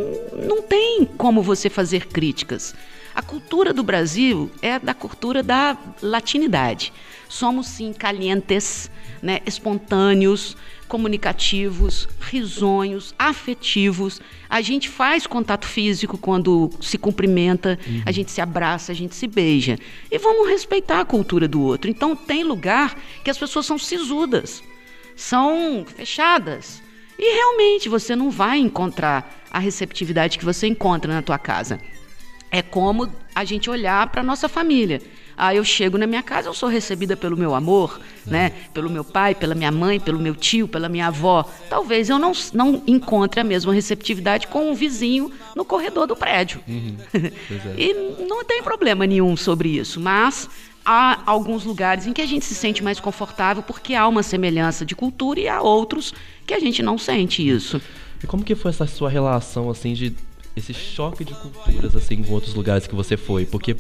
não 0.48 0.62
tem 0.62 1.06
como 1.18 1.42
você 1.42 1.70
fazer 1.70 2.08
críticas. 2.08 2.76
A 3.16 3.22
cultura 3.22 3.74
do 3.74 3.84
Brasil 3.84 4.50
é 4.62 4.80
da 4.80 4.94
cultura 4.94 5.44
da 5.44 5.78
latinidade. 6.02 6.92
Somos 7.30 7.68
sim 7.68 7.94
calientes, 7.94 8.90
né, 9.22 9.40
espontâneos, 9.46 10.58
comunicativos, 10.88 12.08
risonhos, 12.20 13.16
afetivos. 13.18 14.22
A 14.50 14.62
gente 14.62 14.90
faz 14.90 15.26
contato 15.26 15.66
físico 15.66 16.18
quando 16.18 16.70
se 16.82 16.98
cumprimenta, 16.98 17.80
uhum. 17.88 18.04
a 18.06 18.12
gente 18.12 18.32
se 18.32 18.42
abraça, 18.42 18.92
a 18.92 18.96
gente 18.96 19.16
se 19.16 19.28
beija. 19.28 19.78
E 20.12 20.18
vamos 20.20 20.50
respeitar 20.50 21.00
a 21.00 21.06
cultura 21.06 21.48
do 21.48 21.62
outro. 21.62 21.90
Então, 21.90 22.16
tem 22.16 22.44
lugar 22.44 22.96
que 23.24 23.30
as 23.30 23.38
pessoas 23.38 23.66
são 23.66 23.78
sisudas, 23.78 24.64
são 25.16 25.86
fechadas. 25.86 26.82
E 27.18 27.36
realmente 27.36 27.90
você 27.90 28.16
não 28.16 28.30
vai 28.30 28.60
encontrar 28.60 29.44
a 29.52 29.60
receptividade 29.60 30.38
que 30.38 30.46
você 30.46 30.68
encontra 30.68 31.14
na 31.14 31.22
tua 31.22 31.38
casa. 31.38 31.80
É 32.54 32.62
como 32.62 33.10
a 33.34 33.44
gente 33.44 33.68
olhar 33.68 34.08
para 34.12 34.22
nossa 34.22 34.48
família. 34.48 35.02
Aí 35.36 35.58
eu 35.58 35.64
chego 35.64 35.98
na 35.98 36.06
minha 36.06 36.22
casa, 36.22 36.48
eu 36.48 36.54
sou 36.54 36.70
recebida 36.70 37.18
pelo 37.18 37.36
meu 37.36 37.56
amor, 37.56 38.00
né? 38.28 38.52
Pelo 38.72 38.92
meu 38.92 39.04
pai, 39.04 39.34
pela 39.34 39.56
minha 39.56 39.72
mãe, 39.72 40.00
pelo 40.00 40.20
meu 40.20 40.36
tio, 40.36 40.68
pela 40.68 40.88
minha 40.88 41.08
avó. 41.08 41.44
Talvez 41.68 42.10
eu 42.12 42.20
não, 42.20 42.32
não 42.54 42.84
encontre 42.86 43.42
a 43.42 43.44
mesma 43.44 43.74
receptividade 43.74 44.46
com 44.46 44.70
um 44.70 44.76
vizinho 44.76 45.32
no 45.56 45.66
corredor 45.66 46.06
do 46.06 46.16
prédio. 46.16 46.62
Uhum. 46.68 46.96
É. 47.54 47.82
e 47.82 48.26
não 48.28 48.44
tem 48.44 48.62
problema 48.62 49.08
nenhum 49.08 49.36
sobre 49.36 49.70
isso, 49.70 50.00
mas 50.00 50.48
há 50.86 51.22
alguns 51.26 51.64
lugares 51.64 52.06
em 52.06 52.14
que 52.14 52.22
a 52.22 52.26
gente 52.26 52.46
se 52.46 52.54
sente 52.54 52.84
mais 52.84 53.00
confortável 53.00 53.64
porque 53.64 53.96
há 53.96 54.08
uma 54.08 54.22
semelhança 54.22 54.86
de 54.86 54.96
cultura 54.96 55.40
e 55.40 55.48
há 55.48 55.62
outros 55.62 56.14
que 56.46 56.54
a 56.54 56.60
gente 56.60 56.84
não 56.84 56.98
sente 56.98 57.48
isso. 57.48 57.82
E 58.24 58.28
como 58.28 58.44
que 58.44 58.56
foi 58.56 58.70
essa 58.70 58.86
sua 58.86 59.10
relação 59.10 59.70
assim 59.70 59.94
de 59.94 60.14
esse 60.56 60.74
choque 60.74 61.26
de 61.26 61.34
culturas 61.34 61.96
assim 61.96 62.22
com 62.24 62.34
outros 62.34 62.54
lugares 62.54 62.86
que 62.86 62.96
você 62.96 63.18
foi? 63.18 63.46
Porque 63.46 63.76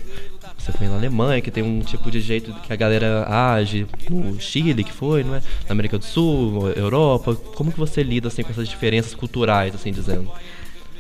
você 0.58 0.72
foi 0.72 0.88
na 0.88 0.96
Alemanha, 0.96 1.42
que 1.42 1.52
tem 1.52 1.64
um 1.64 1.82
tipo 1.82 2.10
de 2.10 2.20
jeito 2.20 2.54
que 2.62 2.74
a 2.74 2.76
galera 2.76 3.26
age, 3.28 3.86
no 4.10 4.40
Chile 4.40 4.84
que 4.84 4.92
foi, 4.92 5.24
não 5.24 5.36
é? 5.36 5.42
Na 5.68 5.72
América 5.72 5.98
do 5.98 6.06
Sul, 6.06 6.70
Europa. 6.72 7.36
Como 7.36 7.72
que 7.72 7.80
você 7.80 8.02
lida 8.02 8.28
assim 8.28 8.44
com 8.44 8.52
essas 8.52 8.68
diferenças 8.68 9.14
culturais, 9.14 9.76
assim 9.76 9.92
dizendo? 9.92 10.32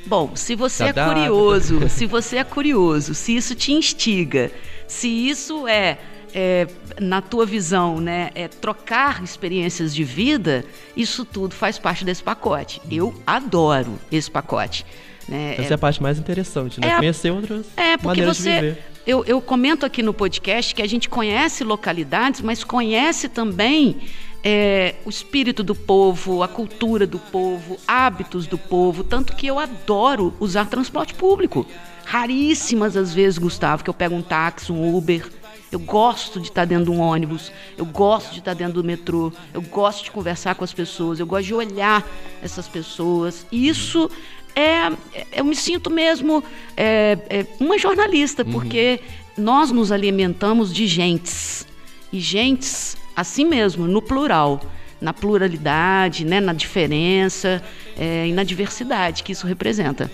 Bom, 0.06 0.36
se 0.36 0.56
você 0.56 0.86
é 0.86 0.94
curioso, 0.94 1.88
se 1.89 2.06
você 2.06 2.38
é 2.38 2.44
curioso, 2.44 3.13
se 3.13 3.36
isso 3.36 3.56
te 3.56 3.72
instiga, 3.72 4.51
se 4.86 5.08
isso 5.08 5.65
é, 5.65 5.98
é, 6.36 6.68
na 7.00 7.22
tua 7.22 7.46
visão, 7.46 8.01
né, 8.01 8.30
é 8.36 8.50
trocar 8.50 9.24
experiências 9.24 9.96
de 9.96 10.03
vida, 10.03 10.65
isso 10.96 11.24
tudo 11.24 11.56
faz 11.56 11.80
parte 11.80 12.03
desse 12.03 12.22
pacote. 12.22 12.82
Eu 12.92 13.13
adoro 13.25 13.98
esse 14.12 14.30
pacote. 14.30 14.86
Né? 15.27 15.53
Essa 15.53 15.62
é, 15.62 15.72
é 15.72 15.74
a 15.74 15.77
parte 15.77 16.01
mais 16.01 16.20
interessante, 16.20 16.80
né? 16.80 16.88
É 16.88 16.96
Conhecer 16.98 17.32
outras 17.32 17.65
é, 17.77 17.98
porque 17.98 18.08
maneiras 18.08 18.38
você, 18.38 18.50
de 18.50 18.56
viver. 18.56 18.84
Eu, 19.06 19.25
eu 19.25 19.42
comento 19.42 19.86
aqui 19.86 20.01
no 20.01 20.13
podcast 20.13 20.74
que 20.74 20.82
a 20.82 20.88
gente 20.88 21.10
conhece 21.10 21.63
localidades, 21.63 22.42
mas 22.42 22.63
conhece 22.63 23.27
também 23.27 24.01
é, 24.44 24.96
o 25.06 25.10
espírito 25.10 25.63
do 25.63 25.74
povo, 25.74 26.44
a 26.44 26.48
cultura 26.48 27.08
do 27.08 27.18
povo, 27.18 27.77
hábitos 27.88 28.46
do 28.46 28.58
povo, 28.58 29.03
tanto 29.03 29.36
que 29.36 29.48
eu 29.48 29.58
adoro 29.58 30.34
usar 30.39 30.65
transporte 30.65 31.13
público. 31.13 31.65
Raríssimas 32.06 32.98
as 32.98 33.13
vezes, 33.13 33.38
Gustavo, 33.38 33.84
que 33.84 33.89
eu 33.89 33.94
pego 33.94 34.15
um 34.15 34.22
táxi, 34.22 34.72
um 34.72 34.96
Uber. 34.96 35.30
Eu 35.72 35.80
gosto 35.80 36.39
de 36.39 36.50
estar 36.50 36.65
dentro 36.65 36.86
de 36.86 36.92
um 36.92 37.00
ônibus, 37.00 37.51
eu 37.75 37.86
gosto 37.86 38.32
de 38.32 38.39
estar 38.39 38.53
dentro 38.53 38.75
do 38.75 38.84
metrô, 38.84 39.34
eu 39.51 39.62
gosto 39.62 40.03
de 40.03 40.12
conversar 40.12 40.53
com 40.53 40.63
as 40.63 40.72
pessoas, 40.72 41.20
eu 41.20 41.25
gosto 41.25 41.48
de 41.48 41.53
olhar 41.56 42.08
essas 42.44 42.68
pessoas. 42.68 43.48
Isso 43.51 44.12
é, 44.55 44.91
eu 45.31 45.43
me 45.43 45.55
sinto 45.55 45.89
mesmo 45.89 46.43
é, 46.77 47.17
é 47.29 47.45
uma 47.60 47.77
jornalista, 47.77 48.43
uhum. 48.43 48.51
porque 48.51 49.00
nós 49.38 49.72
nos 49.72 49.91
alimentamos 49.91 50.74
de 50.74 50.88
gentes. 50.88 51.65
E 52.12 52.19
gentes, 52.19 52.95
assim 53.15 53.45
mesmo, 53.45 53.88
no 53.88 54.01
plural. 54.01 54.62
Na 55.01 55.13
pluralidade, 55.13 56.24
né, 56.24 56.39
na 56.39 56.53
diferença 56.53 57.62
é, 57.98 58.27
e 58.27 58.31
na 58.31 58.43
diversidade 58.43 59.24
que 59.24 59.33
isso 59.33 59.45
representa. 59.45 60.10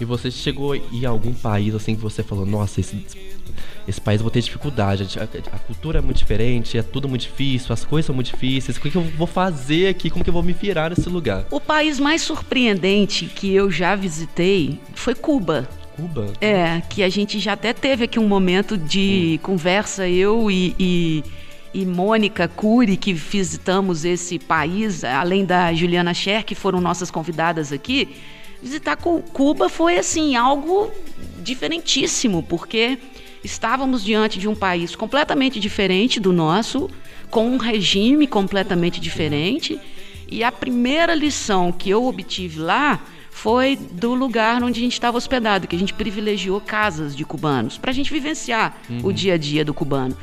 E 0.00 0.04
você 0.04 0.30
chegou 0.30 0.74
em 0.74 1.04
algum 1.04 1.34
país 1.34 1.74
assim 1.74 1.94
que 1.94 2.00
você 2.00 2.22
falou, 2.22 2.46
nossa, 2.46 2.80
esse 2.80 3.04
esse 3.88 4.00
país 4.00 4.20
eu 4.20 4.24
vou 4.24 4.30
ter 4.30 4.42
dificuldade, 4.42 5.18
a, 5.18 5.22
a, 5.22 5.58
cultura 5.60 5.98
é 5.98 6.02
muito 6.02 6.18
diferente, 6.18 6.76
é 6.76 6.82
tudo 6.82 7.08
muito 7.08 7.22
difícil, 7.22 7.72
as 7.72 7.86
coisas 7.86 8.04
são 8.04 8.14
muito 8.14 8.30
difíceis, 8.30 8.76
o 8.76 8.80
que, 8.80 8.90
que 8.90 8.96
eu 8.96 9.02
vou 9.02 9.26
fazer 9.26 9.88
aqui, 9.88 10.10
como 10.10 10.22
que 10.22 10.28
eu 10.28 10.34
vou 10.34 10.42
me 10.42 10.52
virar 10.52 10.90
nesse 10.90 11.08
lugar? 11.08 11.46
O 11.50 11.58
país 11.58 11.98
mais 11.98 12.20
surpreendente 12.20 13.24
que 13.24 13.54
eu 13.54 13.70
já 13.70 13.96
visitei 13.96 14.78
foi 14.94 15.14
Cuba. 15.14 15.66
Cuba? 15.96 16.32
É, 16.38 16.82
que 16.88 17.02
a 17.02 17.08
gente 17.08 17.38
já 17.38 17.54
até 17.54 17.72
teve 17.72 18.04
aqui 18.04 18.18
um 18.18 18.28
momento 18.28 18.76
de 18.76 19.38
hum. 19.40 19.42
conversa, 19.42 20.06
eu 20.06 20.50
e, 20.50 20.76
e, 20.78 21.24
e 21.72 21.86
Mônica 21.86 22.46
Cury, 22.46 22.96
que 22.96 23.14
visitamos 23.14 24.04
esse 24.04 24.38
país, 24.38 25.02
além 25.02 25.46
da 25.46 25.72
Juliana 25.72 26.12
Scher, 26.12 26.44
que 26.44 26.54
foram 26.54 26.78
nossas 26.78 27.10
convidadas 27.10 27.72
aqui, 27.72 28.16
visitar 28.62 28.96
Cuba 28.96 29.68
foi 29.68 29.98
assim 29.98 30.36
algo 30.36 30.90
diferentíssimo, 31.38 32.42
porque 32.42 32.98
estávamos 33.42 34.04
diante 34.04 34.38
de 34.38 34.48
um 34.48 34.54
país 34.54 34.94
completamente 34.94 35.60
diferente 35.60 36.18
do 36.20 36.32
nosso, 36.32 36.90
com 37.30 37.48
um 37.48 37.56
regime 37.56 38.26
completamente 38.26 39.00
diferente, 39.00 39.78
e 40.30 40.42
a 40.44 40.52
primeira 40.52 41.14
lição 41.14 41.72
que 41.72 41.88
eu 41.88 42.04
obtive 42.04 42.60
lá 42.60 43.00
foi 43.30 43.76
do 43.76 44.14
lugar 44.14 44.62
onde 44.62 44.80
a 44.80 44.82
gente 44.82 44.94
estava 44.94 45.16
hospedado, 45.16 45.68
que 45.68 45.76
a 45.76 45.78
gente 45.78 45.94
privilegiou 45.94 46.60
casas 46.60 47.14
de 47.14 47.24
cubanos, 47.24 47.78
para 47.78 47.90
a 47.90 47.94
gente 47.94 48.12
vivenciar 48.12 48.76
uhum. 48.90 49.00
o 49.04 49.12
dia 49.12 49.34
a 49.34 49.38
dia 49.38 49.64
do 49.64 49.72
cubano. 49.72 50.16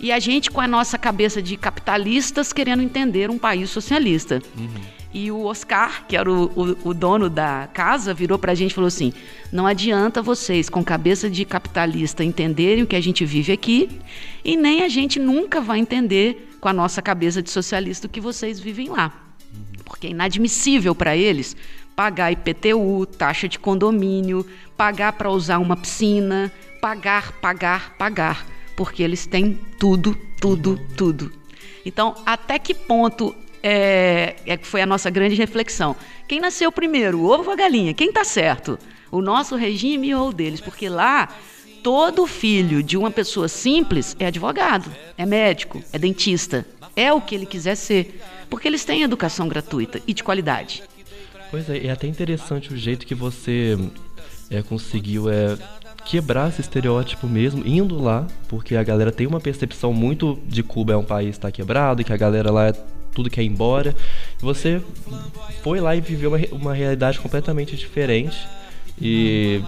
E 0.00 0.10
a 0.12 0.18
gente, 0.18 0.50
com 0.50 0.60
a 0.60 0.66
nossa 0.66 0.96
cabeça 0.96 1.42
de 1.42 1.56
capitalistas, 1.56 2.52
querendo 2.52 2.82
entender 2.82 3.28
um 3.28 3.36
país 3.36 3.68
socialista. 3.68 4.40
Uhum. 4.56 4.99
E 5.12 5.30
o 5.30 5.44
Oscar, 5.44 6.06
que 6.06 6.16
era 6.16 6.30
o, 6.30 6.44
o, 6.44 6.90
o 6.90 6.94
dono 6.94 7.28
da 7.28 7.68
casa, 7.72 8.14
virou 8.14 8.38
para 8.38 8.52
a 8.52 8.54
gente 8.54 8.70
e 8.70 8.74
falou 8.74 8.88
assim: 8.88 9.12
não 9.52 9.66
adianta 9.66 10.22
vocês, 10.22 10.68
com 10.68 10.84
cabeça 10.84 11.28
de 11.28 11.44
capitalista, 11.44 12.22
entenderem 12.22 12.84
o 12.84 12.86
que 12.86 12.96
a 12.96 13.00
gente 13.00 13.24
vive 13.24 13.52
aqui, 13.52 14.00
e 14.44 14.56
nem 14.56 14.82
a 14.82 14.88
gente 14.88 15.18
nunca 15.18 15.60
vai 15.60 15.78
entender, 15.78 16.56
com 16.60 16.68
a 16.68 16.72
nossa 16.72 17.00
cabeça 17.00 17.42
de 17.42 17.50
socialista, 17.50 18.06
o 18.06 18.10
que 18.10 18.20
vocês 18.20 18.60
vivem 18.60 18.88
lá. 18.88 19.12
Porque 19.84 20.06
é 20.06 20.10
inadmissível 20.10 20.94
para 20.94 21.16
eles 21.16 21.56
pagar 21.96 22.30
IPTU, 22.32 23.04
taxa 23.06 23.48
de 23.48 23.58
condomínio, 23.58 24.46
pagar 24.76 25.12
para 25.14 25.30
usar 25.30 25.58
uma 25.58 25.76
piscina, 25.76 26.50
pagar, 26.80 27.32
pagar, 27.40 27.96
pagar 27.98 28.46
porque 28.80 29.02
eles 29.02 29.26
têm 29.26 29.60
tudo, 29.78 30.16
tudo, 30.40 30.80
tudo. 30.96 31.30
Então, 31.84 32.14
até 32.24 32.58
que 32.58 32.72
ponto 32.72 33.36
é, 33.62 34.36
é, 34.46 34.58
foi 34.58 34.80
a 34.82 34.86
nossa 34.86 35.10
grande 35.10 35.34
reflexão? 35.34 35.94
Quem 36.26 36.40
nasceu 36.40 36.70
primeiro, 36.72 37.18
o 37.20 37.24
ovo 37.24 37.46
ou 37.46 37.52
a 37.52 37.56
galinha? 37.56 37.94
Quem 37.94 38.08
está 38.08 38.24
certo? 38.24 38.78
O 39.10 39.20
nosso 39.20 39.56
regime 39.56 40.14
ou 40.14 40.28
o 40.28 40.32
deles? 40.32 40.60
Porque 40.60 40.88
lá, 40.88 41.28
todo 41.82 42.26
filho 42.26 42.82
de 42.82 42.96
uma 42.96 43.10
pessoa 43.10 43.48
simples 43.48 44.16
é 44.18 44.26
advogado, 44.26 44.90
é 45.16 45.26
médico, 45.26 45.82
é 45.92 45.98
dentista, 45.98 46.66
é 46.94 47.12
o 47.12 47.20
que 47.20 47.34
ele 47.34 47.46
quiser 47.46 47.74
ser, 47.74 48.20
porque 48.48 48.68
eles 48.68 48.84
têm 48.84 49.02
educação 49.02 49.48
gratuita 49.48 50.00
e 50.06 50.14
de 50.14 50.22
qualidade. 50.22 50.82
Pois 51.50 51.68
é, 51.68 51.86
é 51.86 51.90
até 51.90 52.06
interessante 52.06 52.72
o 52.72 52.76
jeito 52.76 53.04
que 53.04 53.14
você 53.14 53.76
é, 54.50 54.62
conseguiu 54.62 55.28
é, 55.28 55.58
quebrar 56.04 56.48
esse 56.48 56.60
estereótipo 56.60 57.26
mesmo, 57.26 57.66
indo 57.66 58.00
lá, 58.00 58.26
porque 58.48 58.76
a 58.76 58.82
galera 58.82 59.10
tem 59.10 59.26
uma 59.26 59.40
percepção 59.40 59.92
muito 59.92 60.38
de 60.46 60.62
Cuba 60.62 60.92
é 60.92 60.96
um 60.96 61.04
país 61.04 61.30
está 61.30 61.50
quebrado, 61.50 62.02
e 62.02 62.04
que 62.04 62.12
a 62.12 62.16
galera 62.16 62.50
lá 62.50 62.68
é 62.68 62.74
tudo 63.14 63.30
quer 63.30 63.42
ir 63.42 63.46
embora. 63.46 63.94
Você 64.40 64.80
foi 65.62 65.80
lá 65.80 65.94
e 65.96 66.00
viveu 66.00 66.30
uma, 66.30 66.38
uma 66.52 66.74
realidade 66.74 67.18
completamente 67.18 67.76
diferente. 67.76 68.36
E 69.00 69.62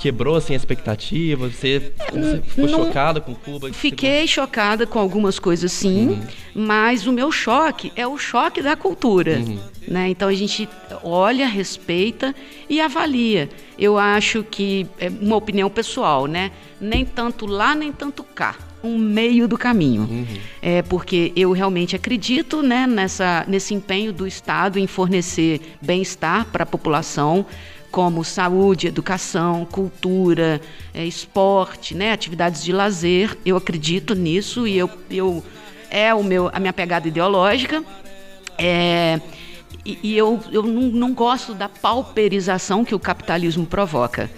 quebrou 0.00 0.36
assim 0.36 0.54
a 0.54 0.56
expectativa? 0.56 1.48
Você, 1.48 1.92
você 2.10 2.42
ficou 2.42 2.66
não, 2.66 2.86
chocada 2.86 3.20
com 3.20 3.34
Cuba? 3.34 3.70
Fiquei 3.72 4.26
chocada 4.26 4.86
com 4.86 4.98
algumas 4.98 5.38
coisas, 5.38 5.70
sim, 5.70 6.08
uhum. 6.08 6.26
mas 6.54 7.06
o 7.06 7.12
meu 7.12 7.30
choque 7.30 7.92
é 7.94 8.06
o 8.06 8.16
choque 8.16 8.62
da 8.62 8.74
cultura. 8.74 9.38
Uhum. 9.38 9.58
Né? 9.86 10.08
Então 10.08 10.28
a 10.28 10.34
gente 10.34 10.66
olha, 11.02 11.46
respeita 11.46 12.34
e 12.68 12.80
avalia. 12.80 13.50
Eu 13.78 13.98
acho 13.98 14.42
que, 14.42 14.86
é 14.98 15.08
uma 15.08 15.36
opinião 15.36 15.68
pessoal, 15.68 16.26
né? 16.26 16.50
nem 16.80 17.04
tanto 17.04 17.44
lá, 17.44 17.74
nem 17.74 17.92
tanto 17.92 18.24
cá 18.24 18.56
um 18.82 18.98
meio 18.98 19.46
do 19.46 19.58
caminho. 19.58 20.02
Uhum. 20.02 20.26
É 20.62 20.82
porque 20.82 21.32
eu 21.36 21.52
realmente 21.52 21.94
acredito 21.94 22.62
né, 22.62 22.86
nessa, 22.86 23.44
nesse 23.46 23.74
empenho 23.74 24.12
do 24.12 24.26
Estado 24.26 24.78
em 24.78 24.86
fornecer 24.86 25.60
bem-estar 25.80 26.46
para 26.46 26.62
a 26.62 26.66
população, 26.66 27.44
como 27.90 28.24
saúde, 28.24 28.86
educação, 28.86 29.64
cultura, 29.64 30.60
é, 30.94 31.04
esporte, 31.04 31.94
né, 31.94 32.12
atividades 32.12 32.62
de 32.62 32.72
lazer. 32.72 33.36
Eu 33.44 33.56
acredito 33.56 34.14
nisso 34.14 34.66
e 34.66 34.78
eu, 34.78 34.88
eu 35.10 35.44
é 35.90 36.14
o 36.14 36.22
meu, 36.22 36.48
a 36.52 36.60
minha 36.60 36.72
pegada 36.72 37.08
ideológica. 37.08 37.82
É, 38.56 39.20
e, 39.84 39.98
e 40.02 40.16
eu, 40.16 40.40
eu 40.52 40.62
não, 40.62 40.82
não, 40.82 41.14
gosto 41.14 41.54
da 41.54 41.68
pauperização 41.68 42.84
que 42.84 42.94
o 42.94 42.98
capitalismo 42.98 43.66
provoca. 43.66 44.30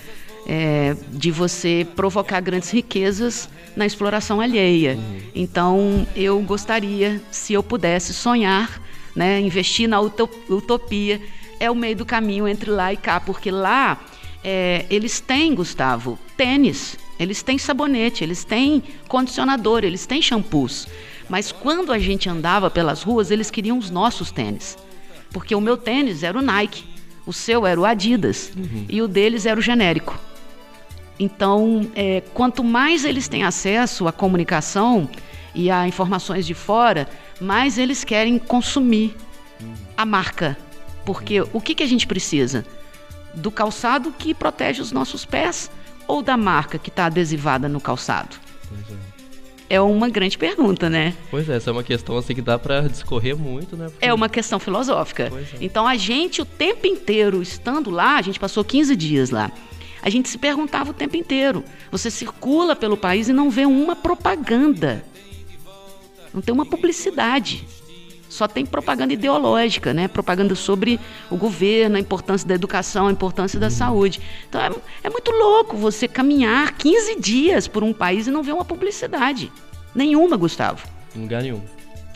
É, 0.45 0.97
de 1.13 1.31
você 1.31 1.87
provocar 1.95 2.41
grandes 2.41 2.69
riquezas 2.71 3.49
na 3.77 3.87
exploração 3.87 4.41
alheia. 4.41 4.97
Uhum. 4.97 5.21
Então, 5.35 6.07
eu 6.17 6.41
gostaria, 6.41 7.23
se 7.31 7.53
eu 7.53 7.63
pudesse 7.63 8.13
sonhar, 8.13 8.83
né, 9.15 9.41
investir 9.41 9.89
na 9.89 10.01
utopia 10.01 11.21
é 11.61 11.71
o 11.71 11.77
meio 11.77 11.95
do 11.95 12.05
caminho 12.05 12.49
entre 12.49 12.69
lá 12.69 12.93
e 12.93 12.97
cá, 12.97 13.21
porque 13.21 13.49
lá 13.49 14.01
é, 14.43 14.85
eles 14.91 15.21
têm, 15.21 15.55
Gustavo, 15.55 16.19
tênis, 16.37 16.99
eles 17.21 17.41
têm 17.41 17.57
sabonete, 17.57 18.25
eles 18.25 18.43
têm 18.43 18.83
condicionador, 19.07 19.85
eles 19.85 20.05
têm 20.05 20.21
shampoos. 20.21 20.89
Mas 21.29 21.53
quando 21.53 21.93
a 21.93 22.01
gente 22.01 22.29
andava 22.29 22.69
pelas 22.69 23.03
ruas, 23.05 23.31
eles 23.31 23.49
queriam 23.49 23.79
os 23.79 23.91
nossos 23.91 24.33
tênis. 24.33 24.77
Porque 25.31 25.55
o 25.55 25.61
meu 25.61 25.77
tênis 25.77 26.25
era 26.25 26.37
o 26.37 26.43
Nike, 26.43 26.85
o 27.25 27.33
seu 27.33 27.65
era 27.65 27.81
o 27.81 27.85
Adidas 27.85 28.53
uhum. 28.57 28.87
e 28.89 29.01
o 29.01 29.07
deles 29.07 29.47
era 29.47 29.59
o 29.59 29.63
genérico. 29.63 30.19
Então, 31.19 31.87
é, 31.95 32.23
quanto 32.35 32.65
mais 32.65 33.05
eles 33.05 33.29
têm 33.29 33.45
acesso 33.45 34.09
à 34.09 34.13
comunicação 34.13 35.09
e 35.55 35.71
a 35.71 35.87
informações 35.87 36.47
de 36.47 36.55
fora, 36.55 37.09
mais 37.41 37.79
eles 37.79 38.05
querem 38.05 38.39
consumir 38.39 39.15
a 39.97 40.05
marca 40.05 40.57
porque 41.05 41.41
o 41.53 41.61
que, 41.61 41.75
que 41.75 41.83
a 41.83 41.87
gente 41.87 42.07
precisa? 42.07 42.65
Do 43.35 43.51
calçado 43.51 44.13
que 44.17 44.35
protege 44.35 44.83
os 44.83 44.93
nossos 44.93 45.25
pés 45.25 45.71
ou 46.07 46.23
da 46.23 46.37
marca 46.37 46.79
que 46.79 46.89
está 46.89 47.07
adesivada 47.07 47.69
no 47.69 47.81
calçado? 47.81 48.37
É. 49.69 49.77
é. 49.77 49.81
uma 49.81 50.09
grande 50.09 50.39
pergunta, 50.39 50.89
né? 50.89 51.15
Pois 51.31 51.49
é, 51.49 51.57
essa 51.57 51.71
é 51.71 51.73
uma 51.73 51.83
questão 51.83 52.17
assim 52.17 52.35
que 52.35 52.43
dá 52.43 52.59
para 52.59 52.83
discorrer 52.83 53.37
muito, 53.37 53.77
né? 53.77 53.87
Porque... 53.89 54.05
É 54.05 54.13
uma 54.13 54.29
questão 54.29 54.59
filosófica. 54.59 55.25
É. 55.25 55.57
Então 55.61 55.87
a 55.87 55.97
gente 55.97 56.41
o 56.41 56.45
tempo 56.45 56.87
inteiro 56.87 57.43
estando 57.43 57.91
lá, 57.91 58.17
a 58.17 58.23
gente 58.23 58.39
passou 58.39 58.65
15 58.65 58.95
dias 58.95 59.31
lá. 59.31 59.51
A 60.03 60.11
gente 60.11 60.29
se 60.29 60.37
perguntava 60.37 60.91
o 60.91 60.95
tempo 60.95 61.17
inteiro. 61.17 61.65
Você 61.91 62.11
circula 62.11 62.75
pelo 62.75 62.97
país 62.97 63.29
e 63.29 63.33
não 63.33 63.49
vê 63.49 63.65
uma 63.65 63.95
propaganda. 63.95 65.05
Não 66.35 66.43
tem 66.43 66.53
uma 66.53 66.67
publicidade 66.67 67.65
só 68.33 68.49
tem 68.49 68.65
propaganda 68.65 69.13
ideológica, 69.13 69.93
né? 69.93 70.09
Propaganda 70.09 70.55
sobre 70.55 70.99
o 71.31 71.37
governo, 71.37 71.97
a 71.97 72.01
importância 72.01 72.49
da 72.49 72.55
educação, 72.55 73.09
a 73.09 73.13
importância 73.13 73.61
da 73.61 73.69
saúde. 73.69 74.23
Então 74.49 74.59
é, 74.59 74.71
é 75.05 75.11
muito 75.11 75.31
louco 75.31 75.77
você 75.77 76.09
caminhar 76.09 76.73
15 76.73 77.21
dias 77.21 77.69
por 77.69 77.85
um 77.85 77.93
país 77.93 78.27
e 78.27 78.31
não 78.31 78.43
ver 78.43 78.53
uma 78.53 78.65
publicidade. 78.65 79.53
Nenhuma, 79.95 80.39
Gustavo. 80.39 80.89
Lugar 81.15 81.43
nenhum. 81.43 81.61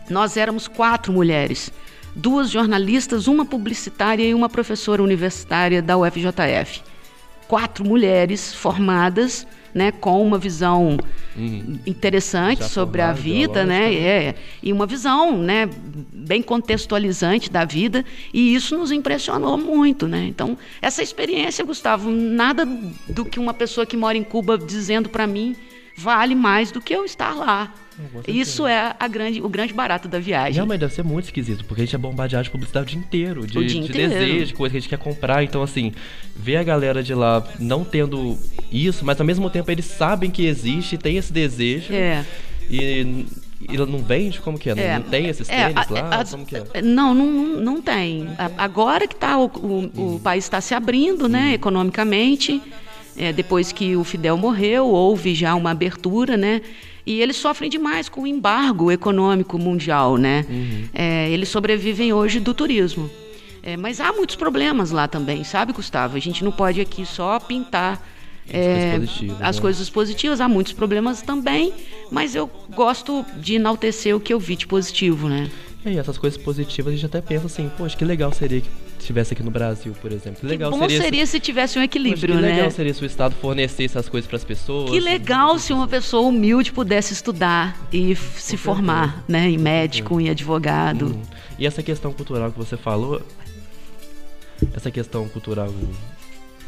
Nós 0.09 0.39
éramos 0.39 0.67
quatro 0.67 1.13
mulheres. 1.13 1.71
Duas 2.15 2.49
jornalistas, 2.49 3.27
uma 3.27 3.45
publicitária 3.45 4.25
e 4.25 4.33
uma 4.33 4.49
professora 4.49 5.03
universitária 5.03 5.83
da 5.83 5.99
UFJF. 5.99 6.81
Quatro 7.49 7.85
mulheres 7.85 8.55
formadas 8.55 9.47
né, 9.77 9.93
com 9.93 10.27
uma 10.27 10.39
visão 10.39 10.97
uhum. 11.37 11.79
interessante 11.87 12.61
Já 12.61 12.69
sobre 12.69 13.03
a 13.03 13.13
vida, 13.13 13.63
né, 13.67 13.95
é, 13.95 14.35
e 14.63 14.73
uma 14.73 14.87
visão, 14.87 15.37
né, 15.37 15.69
bem 16.11 16.41
contextualizante 16.41 17.51
da 17.51 17.67
vida, 17.67 18.03
e 18.33 18.55
isso 18.55 18.79
nos 18.79 18.91
impressionou 18.91 19.59
muito, 19.59 20.09
né? 20.09 20.25
Então, 20.29 20.57
essa 20.81 21.03
experiência, 21.03 21.63
Gustavo, 21.63 22.11
nada 22.11 22.67
do 23.07 23.23
que 23.23 23.39
uma 23.39 23.53
pessoa 23.53 23.85
que 23.85 23.99
mora 23.99 24.17
em 24.17 24.25
Cuba 24.25 24.57
dizendo 24.57 25.11
para 25.11 25.27
mim 25.27 25.55
vale 25.97 26.35
mais 26.35 26.71
do 26.71 26.81
que 26.81 26.95
eu 26.95 27.05
estar 27.05 27.35
lá. 27.35 27.73
Isso 28.29 28.67
é 28.67 28.95
a 29.01 29.09
grande, 29.09 29.41
o 29.41 29.49
grande 29.49 29.73
barato 29.73 30.07
da 30.07 30.19
viagem. 30.19 30.61
Não, 30.61 30.67
mas 30.67 30.79
deve 30.79 30.93
ser 30.93 31.03
muito 31.03 31.25
esquisito, 31.25 31.65
porque 31.65 31.81
a 31.81 31.85
gente 31.85 31.95
é 31.95 31.99
bombardeado 31.99 32.45
de 32.45 32.51
publicidade 32.51 32.87
o 32.87 32.91
dia 32.91 32.99
inteiro, 32.99 33.47
de, 33.47 33.53
dia 33.53 33.67
de 33.67 33.79
inteiro. 33.79 34.13
desejo, 34.13 34.47
de 34.47 34.55
coisa 34.55 34.73
que 34.73 34.77
a 34.77 34.81
gente 34.81 34.91
quer 34.91 34.99
comprar. 34.99 35.43
Então, 35.43 35.63
assim, 35.63 35.93
ver 36.35 36.57
a 36.57 36.63
galera 36.63 37.03
de 37.03 37.15
lá 37.15 37.43
não 37.59 37.85
tendo 37.85 38.39
isso, 38.71 39.05
mas 39.05 39.19
ao 39.19 39.27
mesmo 39.27 39.49
tempo 39.49 39.71
eles 39.71 39.87
sabem 39.87 40.31
que 40.31 40.45
existe, 40.45 40.99
tem 40.99 41.17
esse 41.17 41.33
desejo. 41.33 41.95
É. 41.95 42.25
E 42.69 43.25
e 43.61 43.77
não 43.77 43.99
vende? 43.99 44.41
Como 44.41 44.59
que 44.59 44.69
é? 44.69 44.73
é 44.79 44.99
não, 44.99 45.03
tem 45.03 45.29
esses 45.29 45.49
é, 45.49 45.69
tênis 45.69 45.89
lá? 45.89 46.21
A, 46.21 46.25
como 46.25 46.45
que 46.45 46.57
é? 46.57 46.83
Não, 46.83 47.15
não, 47.15 47.27
não 47.61 47.83
tem. 47.83 48.29
Agora 48.57 49.09
que 49.09 49.17
tá, 49.17 49.39
o, 49.39 49.47
o, 49.47 49.91
o 49.97 50.15
hum. 50.17 50.19
país 50.19 50.45
está 50.45 50.61
se 50.61 50.75
abrindo, 50.75 51.29
né, 51.29 51.51
hum. 51.51 51.55
economicamente, 51.55 52.61
é, 53.17 53.33
depois 53.33 53.73
que 53.73 53.97
o 53.97 54.05
Fidel 54.05 54.37
morreu, 54.37 54.87
houve 54.87 55.35
já 55.35 55.55
uma 55.55 55.71
abertura, 55.71 56.37
né? 56.37 56.63
E 57.05 57.21
eles 57.21 57.37
sofrem 57.37 57.71
demais 57.71 58.09
com 58.09 58.23
o 58.23 58.27
embargo 58.27 58.91
econômico 58.91 59.59
mundial, 59.59 60.17
né? 60.17 60.45
Uhum. 60.49 60.85
É, 60.93 61.31
eles 61.31 61.49
sobrevivem 61.49 62.13
hoje 62.13 62.41
do 62.41 62.53
turismo. 62.53 63.09
É, 63.63 63.77
mas 63.77 64.01
há 64.01 64.13
muitos 64.13 64.37
problemas 64.37 64.91
lá 64.91 65.09
também, 65.09 65.45
sabe, 65.45 65.73
Gustavo? 65.73 66.17
A 66.17 66.21
gente 66.21 66.45
não 66.45 66.53
pode 66.53 66.81
aqui 66.81 67.05
só 67.07 67.39
pintar 67.41 68.01
é, 68.49 69.01
as 69.41 69.57
né? 69.57 69.63
coisas 69.63 69.91
positivas, 69.91 70.41
há 70.41 70.49
muitos 70.49 70.73
problemas 70.73 71.21
também, 71.23 71.73
mas 72.11 72.35
eu 72.35 72.49
gosto 72.75 73.25
de 73.39 73.55
enaltecer 73.55 74.15
o 74.15 74.21
que 74.21 74.33
eu 74.33 74.39
vi 74.39 74.55
de 74.57 74.67
positivo, 74.67 75.29
né? 75.29 75.51
E 75.85 75.99
essas 75.99 76.19
coisas 76.19 76.41
positivas 76.41 76.93
a 76.93 76.97
gente 76.97 77.07
até 77.07 77.21
pensa 77.21 77.47
assim, 77.47 77.71
poxa, 77.77 77.97
que 77.97 78.05
legal 78.05 78.33
seria 78.33 78.61
que 78.61 78.69
estivesse 79.07 79.33
aqui 79.35 79.43
no 79.43 79.51
Brasil, 79.51 79.95
por 80.01 80.13
exemplo. 80.13 80.41
Que 80.41 80.47
legal 80.47 80.71
que 80.73 80.79
bom 80.79 80.85
seria, 80.89 81.01
seria 81.03 81.27
se 81.27 81.39
tivesse 81.41 81.79
um 81.79 81.83
equilíbrio, 81.83 82.35
que 82.35 82.41
né? 82.41 82.55
legal 82.57 82.71
seria 82.71 82.93
se 82.93 83.03
o 83.03 83.07
Estado 83.07 83.35
fornecesse 83.41 83.97
as 83.97 84.09
coisas 84.09 84.29
para 84.29 84.37
as 84.37 84.45
pessoas. 84.45 84.91
Que 84.91 85.01
legal 85.01 85.59
se 85.59 85.73
uma 85.73 85.87
pessoa 85.87 86.29
humilde 86.29 86.73
pudesse 86.73 87.13
estudar 87.13 87.77
e 87.93 88.15
se 88.17 88.57
formar, 88.57 89.25
né? 89.29 89.49
Em 89.49 89.59
médico, 89.59 90.21
em 90.21 90.29
advogado. 90.29 91.07
Hum. 91.15 91.23
E 91.59 91.67
essa 91.67 91.83
questão 91.83 92.13
cultural 92.13 92.51
que 92.53 92.59
você 92.59 92.77
falou, 92.77 93.23
essa 94.75 94.91
questão 94.91 95.29
cultural. 95.29 95.73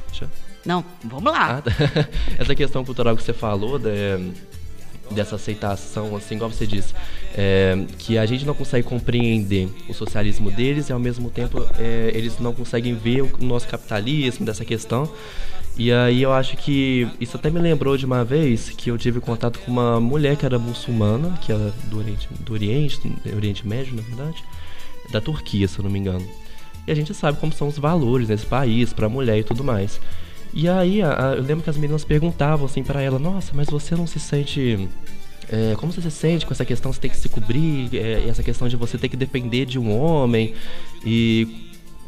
Deixa- 0.09 0.29
Não, 0.65 0.85
vamos 1.05 1.33
lá. 1.33 1.59
Ah, 1.59 1.63
tá. 1.63 1.71
essa 2.39 2.55
questão 2.55 2.85
cultural 2.85 3.17
que 3.17 3.23
você 3.23 3.33
falou, 3.33 3.79
da- 3.79 3.91
dessa 5.11 5.37
aceitação, 5.37 6.15
assim, 6.17 6.37
igual 6.37 6.51
você 6.51 6.67
disse, 6.67 6.95
é, 7.35 7.77
que 7.99 8.19
a 8.19 8.27
gente 8.27 8.45
não 8.45 8.55
consegue 8.55 8.87
compreender 8.87 9.69
o 9.89 9.95
socialismo 9.95 10.51
deles 10.51 10.89
e 10.89 10.93
ao 10.93 10.99
mesmo 10.99 11.31
tempo 11.31 11.65
é, 11.79 12.11
eles 12.15 12.39
não 12.39 12.53
conseguem 12.53 12.95
ver 12.95 13.23
o 13.23 13.31
nosso 13.41 13.69
capitalismo, 13.69 14.45
dessa 14.45 14.65
questão. 14.65 15.11
E 15.77 15.93
aí 15.93 16.23
eu 16.23 16.33
acho 16.33 16.57
que 16.57 17.07
isso 17.21 17.37
até 17.37 17.49
me 17.51 17.61
lembrou 17.61 17.97
de 17.97 18.05
uma 18.05 18.25
vez 18.25 18.71
que 18.71 18.91
eu 18.91 18.99
tive 18.99 19.21
contato 19.21 19.61
com 19.61 19.71
uma 19.71 20.01
mulher 20.01 20.37
que 20.37 20.45
era 20.45 20.59
muçulmana, 20.59 21.39
que 21.41 21.53
era 21.53 21.73
do 21.85 21.99
Oriente, 21.99 22.29
do 22.41 22.53
Oriente, 22.53 22.99
do 23.01 23.37
Oriente 23.37 23.67
Médio, 23.67 23.95
na 23.95 24.03
verdade, 24.03 24.43
da 25.13 25.21
Turquia, 25.21 25.69
se 25.69 25.79
eu 25.79 25.85
não 25.85 25.91
me 25.91 26.01
engano. 26.01 26.27
E 26.85 26.91
a 26.91 26.95
gente 26.95 27.15
sabe 27.15 27.39
como 27.39 27.53
são 27.53 27.69
os 27.69 27.79
valores 27.79 28.29
nesse 28.29 28.47
país, 28.47 28.93
pra 28.93 29.09
mulher 29.09 29.39
e 29.39 29.45
tudo 29.45 29.63
mais. 29.63 30.01
E 30.61 30.69
aí, 30.69 31.01
a- 31.03 31.35
eu 31.37 31.43
lembro 31.45 31.63
que 31.63 31.71
as 31.71 31.77
meninas 31.77 32.05
perguntavam 32.05 32.67
assim 32.67 32.83
pra 32.83 33.01
ela: 33.01 33.17
Nossa, 33.17 33.53
mas 33.55 33.69
você 33.69 33.95
não 33.95 34.09
se 34.09 34.19
sente. 34.19 34.89
é, 35.49 35.75
como 35.77 35.93
você 35.93 36.03
se 36.03 36.11
sente 36.11 36.45
com 36.45 36.53
essa 36.53 36.65
questão? 36.65 36.93
Você 36.93 36.99
tem 37.01 37.09
que 37.11 37.17
se 37.17 37.29
cobrir, 37.29 37.89
é, 37.97 38.29
essa 38.29 38.43
questão 38.43 38.67
de 38.69 38.75
você 38.77 38.99
ter 38.99 39.09
que 39.09 39.17
depender 39.17 39.65
de 39.67 39.79
um 39.79 39.97
homem, 39.97 40.53
e 41.05 41.47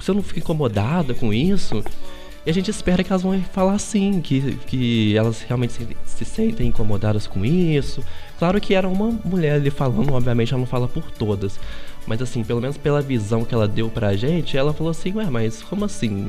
você 0.01 0.13
não 0.13 0.21
fica 0.23 0.41
incomodada 0.41 1.15
com 1.15 1.33
isso? 1.33 1.83
E 2.45 2.51
a 2.51 2.53
gente 2.53 2.71
espera 2.73 3.05
que 3.05 3.13
elas 3.13 3.23
vão 3.23 3.41
falar 3.53 3.79
sim, 3.79 4.21
que, 4.21 4.57
que 4.67 5.17
elas 5.17 5.43
realmente 5.43 5.75
se, 5.75 5.87
se 6.05 6.25
sentem 6.25 6.67
incomodadas 6.69 7.27
com 7.29 7.45
isso. 7.45 8.03
Claro 8.39 8.61
que 8.61 8.75
era 8.75 8.89
uma 8.89 9.11
mulher 9.25 9.55
ali 9.55 9.71
falando, 9.71 10.13
obviamente 10.13 10.53
ela 10.53 10.59
não 10.61 10.67
fala 10.67 10.89
por 10.89 11.05
todas. 11.13 11.61
Mas 12.07 12.21
assim, 12.21 12.43
pelo 12.43 12.61
menos 12.61 12.77
pela 12.79 13.01
visão 13.01 13.45
que 13.45 13.55
ela 13.55 13.69
deu 13.69 13.89
pra 13.91 14.17
gente, 14.17 14.57
ela 14.57 14.73
falou 14.73 14.91
assim, 14.91 15.13
ué, 15.15 15.29
mas 15.31 15.63
como 15.63 15.85
assim? 15.85 16.29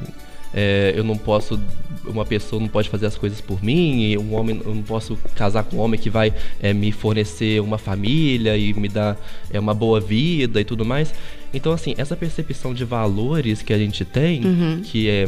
É, 0.54 0.94
eu 0.96 1.04
não 1.04 1.18
posso, 1.18 1.60
uma 2.06 2.26
pessoa 2.26 2.60
não 2.60 2.68
pode 2.68 2.90
fazer 2.90 3.06
as 3.06 3.18
coisas 3.18 3.40
por 3.40 3.64
mim, 3.64 4.02
e 4.02 4.18
um 4.18 4.34
homem, 4.34 4.62
eu 4.66 4.76
não 4.76 4.84
posso 4.84 5.18
casar 5.36 5.64
com 5.64 5.78
um 5.78 5.80
homem 5.80 6.00
que 6.00 6.10
vai 6.10 6.34
é, 6.62 6.74
me 6.74 6.92
fornecer 6.92 7.62
uma 7.62 7.78
família 7.78 8.58
e 8.58 8.74
me 8.74 8.88
dar 8.88 9.18
é, 9.50 9.60
uma 9.60 9.74
boa 9.74 10.00
vida 10.00 10.60
e 10.60 10.66
tudo 10.66 10.86
mais. 10.86 11.14
Então, 11.54 11.74
assim, 11.74 11.94
essa 11.98 12.16
percepção 12.16 12.74
de 12.74 12.86
valores 12.86 13.62
que 13.62 13.74
a 13.74 13.78
gente 13.78 14.06
tem, 14.06 14.42
que 14.84 15.10
é 15.10 15.28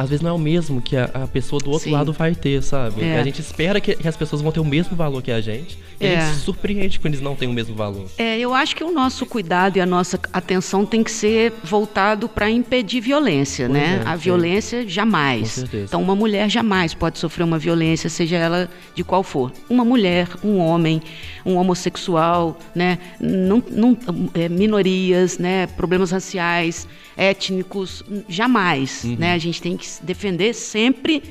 às 0.00 0.08
vezes 0.08 0.22
não 0.22 0.30
é 0.30 0.32
o 0.32 0.38
mesmo 0.38 0.80
que 0.80 0.96
a, 0.96 1.04
a 1.12 1.26
pessoa 1.26 1.60
do 1.62 1.70
outro 1.70 1.84
Sim. 1.88 1.92
lado 1.94 2.12
vai 2.12 2.34
ter, 2.34 2.62
sabe? 2.62 3.02
É. 3.04 3.18
A 3.20 3.22
gente 3.24 3.40
espera 3.40 3.80
que, 3.80 3.94
que 3.94 4.08
as 4.08 4.16
pessoas 4.16 4.40
vão 4.42 4.50
ter 4.50 4.60
o 4.60 4.64
mesmo 4.64 4.96
valor 4.96 5.22
que 5.22 5.30
a 5.30 5.40
gente. 5.40 5.78
E 6.00 6.06
a 6.06 6.08
É. 6.08 6.20
gente 6.20 6.36
se 6.36 6.40
surpreende 6.40 6.98
quando 6.98 7.12
eles 7.14 7.22
não 7.22 7.36
têm 7.36 7.46
o 7.48 7.52
mesmo 7.52 7.74
valor. 7.74 8.06
É, 8.16 8.38
eu 8.38 8.54
acho 8.54 8.74
que 8.74 8.82
o 8.82 8.90
nosso 8.90 9.26
cuidado 9.26 9.76
e 9.76 9.80
a 9.80 9.86
nossa 9.86 10.18
atenção 10.32 10.86
tem 10.86 11.04
que 11.04 11.10
ser 11.10 11.52
voltado 11.62 12.28
para 12.28 12.48
impedir 12.50 13.00
violência, 13.02 13.68
Pois 13.68 13.78
né? 13.78 14.02
é, 14.04 14.08
a 14.08 14.16
violência 14.16 14.88
jamais. 14.88 15.40
Com 15.40 15.60
certeza. 15.60 15.84
Então, 15.84 16.02
uma 16.02 16.16
mulher 16.16 16.48
jamais 16.48 16.94
pode 16.94 17.18
sofrer 17.18 17.44
uma 17.44 17.58
violência, 17.58 18.08
seja 18.08 18.36
ela 18.36 18.68
de 18.94 19.04
qual 19.04 19.22
for. 19.22 19.52
Uma 19.68 19.84
mulher, 19.84 20.26
um 20.42 20.56
homem, 20.58 21.02
um 21.44 21.56
homossexual, 21.56 22.58
né? 22.74 22.98
Não, 23.20 23.62
não, 23.70 23.96
é, 24.34 24.48
minorias, 24.48 25.38
né? 25.38 25.66
Problemas 25.66 26.10
raciais, 26.10 26.88
étnicos, 27.20 28.02
jamais, 28.28 29.04
Uhum. 29.04 29.16
né? 29.18 29.32
A 29.34 29.38
gente 29.38 29.60
tem 29.60 29.76
que 29.76 29.86
defender 30.02 30.54
sempre 30.54 31.22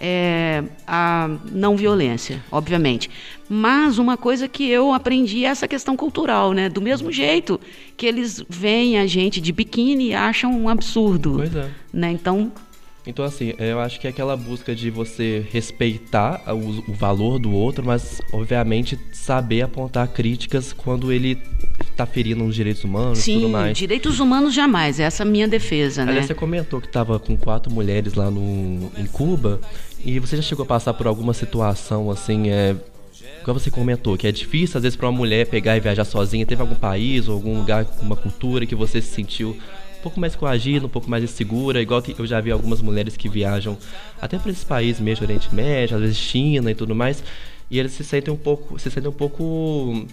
é, 0.00 0.62
a 0.86 1.28
não 1.52 1.76
violência, 1.76 2.42
obviamente. 2.52 3.08
Mas 3.48 3.98
uma 3.98 4.16
coisa 4.16 4.46
que 4.48 4.68
eu 4.68 4.92
aprendi 4.92 5.44
é 5.44 5.48
essa 5.48 5.66
questão 5.68 5.96
cultural, 5.96 6.52
né? 6.52 6.68
Do 6.68 6.80
mesmo 6.82 7.10
jeito 7.12 7.60
que 7.96 8.04
eles 8.06 8.44
veem 8.48 8.98
a 8.98 9.06
gente 9.06 9.40
de 9.40 9.52
biquíni 9.52 10.08
e 10.08 10.14
acham 10.14 10.52
um 10.52 10.68
absurdo, 10.68 11.34
Pois 11.36 11.54
é. 11.54 11.68
né? 11.92 12.10
Então, 12.12 12.52
Então, 13.06 13.24
assim, 13.24 13.54
eu 13.58 13.80
acho 13.80 13.98
que 13.98 14.06
é 14.06 14.10
aquela 14.10 14.36
busca 14.36 14.74
de 14.74 14.90
você 14.90 15.44
respeitar 15.50 16.42
o, 16.54 16.90
o 16.90 16.92
valor 16.92 17.38
do 17.38 17.50
outro, 17.52 17.84
mas, 17.84 18.20
obviamente, 18.32 18.98
saber 19.12 19.62
apontar 19.62 20.08
críticas 20.08 20.72
quando 20.74 21.10
ele 21.10 21.38
tá 21.98 22.06
ferindo 22.06 22.44
os 22.44 22.54
direitos 22.54 22.84
humanos 22.84 23.18
e 23.18 23.22
sim, 23.22 23.34
tudo 23.40 23.48
mais. 23.48 23.76
direitos 23.76 24.20
humanos 24.20 24.54
jamais. 24.54 25.00
Essa 25.00 25.24
é 25.24 25.26
a 25.26 25.28
minha 25.28 25.48
defesa, 25.48 26.04
né? 26.04 26.12
Aliás, 26.12 26.26
você 26.28 26.34
comentou 26.34 26.80
que 26.80 26.86
tava 26.86 27.18
com 27.18 27.36
quatro 27.36 27.72
mulheres 27.72 28.14
lá 28.14 28.30
no, 28.30 28.88
em 28.96 29.06
Cuba, 29.06 29.60
e 30.04 30.20
você 30.20 30.36
já 30.36 30.42
chegou 30.42 30.62
a 30.62 30.66
passar 30.66 30.94
por 30.94 31.08
alguma 31.08 31.34
situação, 31.34 32.08
assim, 32.08 32.50
é... 32.50 32.76
Igual 33.42 33.58
você 33.58 33.70
comentou, 33.70 34.16
que 34.16 34.28
é 34.28 34.32
difícil, 34.32 34.76
às 34.76 34.82
vezes, 34.82 34.94
pra 34.94 35.08
uma 35.08 35.16
mulher 35.16 35.46
pegar 35.46 35.76
e 35.76 35.80
viajar 35.80 36.04
sozinha. 36.04 36.44
Teve 36.46 36.60
algum 36.60 36.74
país 36.74 37.28
ou 37.28 37.34
algum 37.34 37.58
lugar, 37.58 37.84
uma 38.00 38.14
cultura 38.14 38.64
que 38.66 38.74
você 38.74 39.00
se 39.00 39.08
sentiu 39.08 39.50
um 39.50 40.02
pouco 40.02 40.20
mais 40.20 40.36
coagida, 40.36 40.86
um 40.86 40.88
pouco 40.88 41.10
mais 41.10 41.24
insegura, 41.24 41.82
igual 41.82 42.00
que 42.00 42.14
eu 42.16 42.26
já 42.26 42.40
vi 42.40 42.52
algumas 42.52 42.80
mulheres 42.80 43.16
que 43.16 43.28
viajam 43.28 43.76
até 44.20 44.38
para 44.38 44.52
esses 44.52 44.64
países 44.64 45.00
mesmo, 45.00 45.24
Oriente 45.24 45.52
Médio, 45.52 45.96
às 45.96 46.02
vezes 46.02 46.16
China 46.16 46.70
e 46.70 46.74
tudo 46.74 46.94
mais, 46.94 47.24
e 47.70 47.78
eles 47.78 47.92
se 47.92 48.04
sentem 48.04 48.32
um 48.32 48.36
pouco, 48.36 48.78
se 48.78 48.90
sentem 48.90 49.08
um 49.08 49.14
pouco 49.14 50.06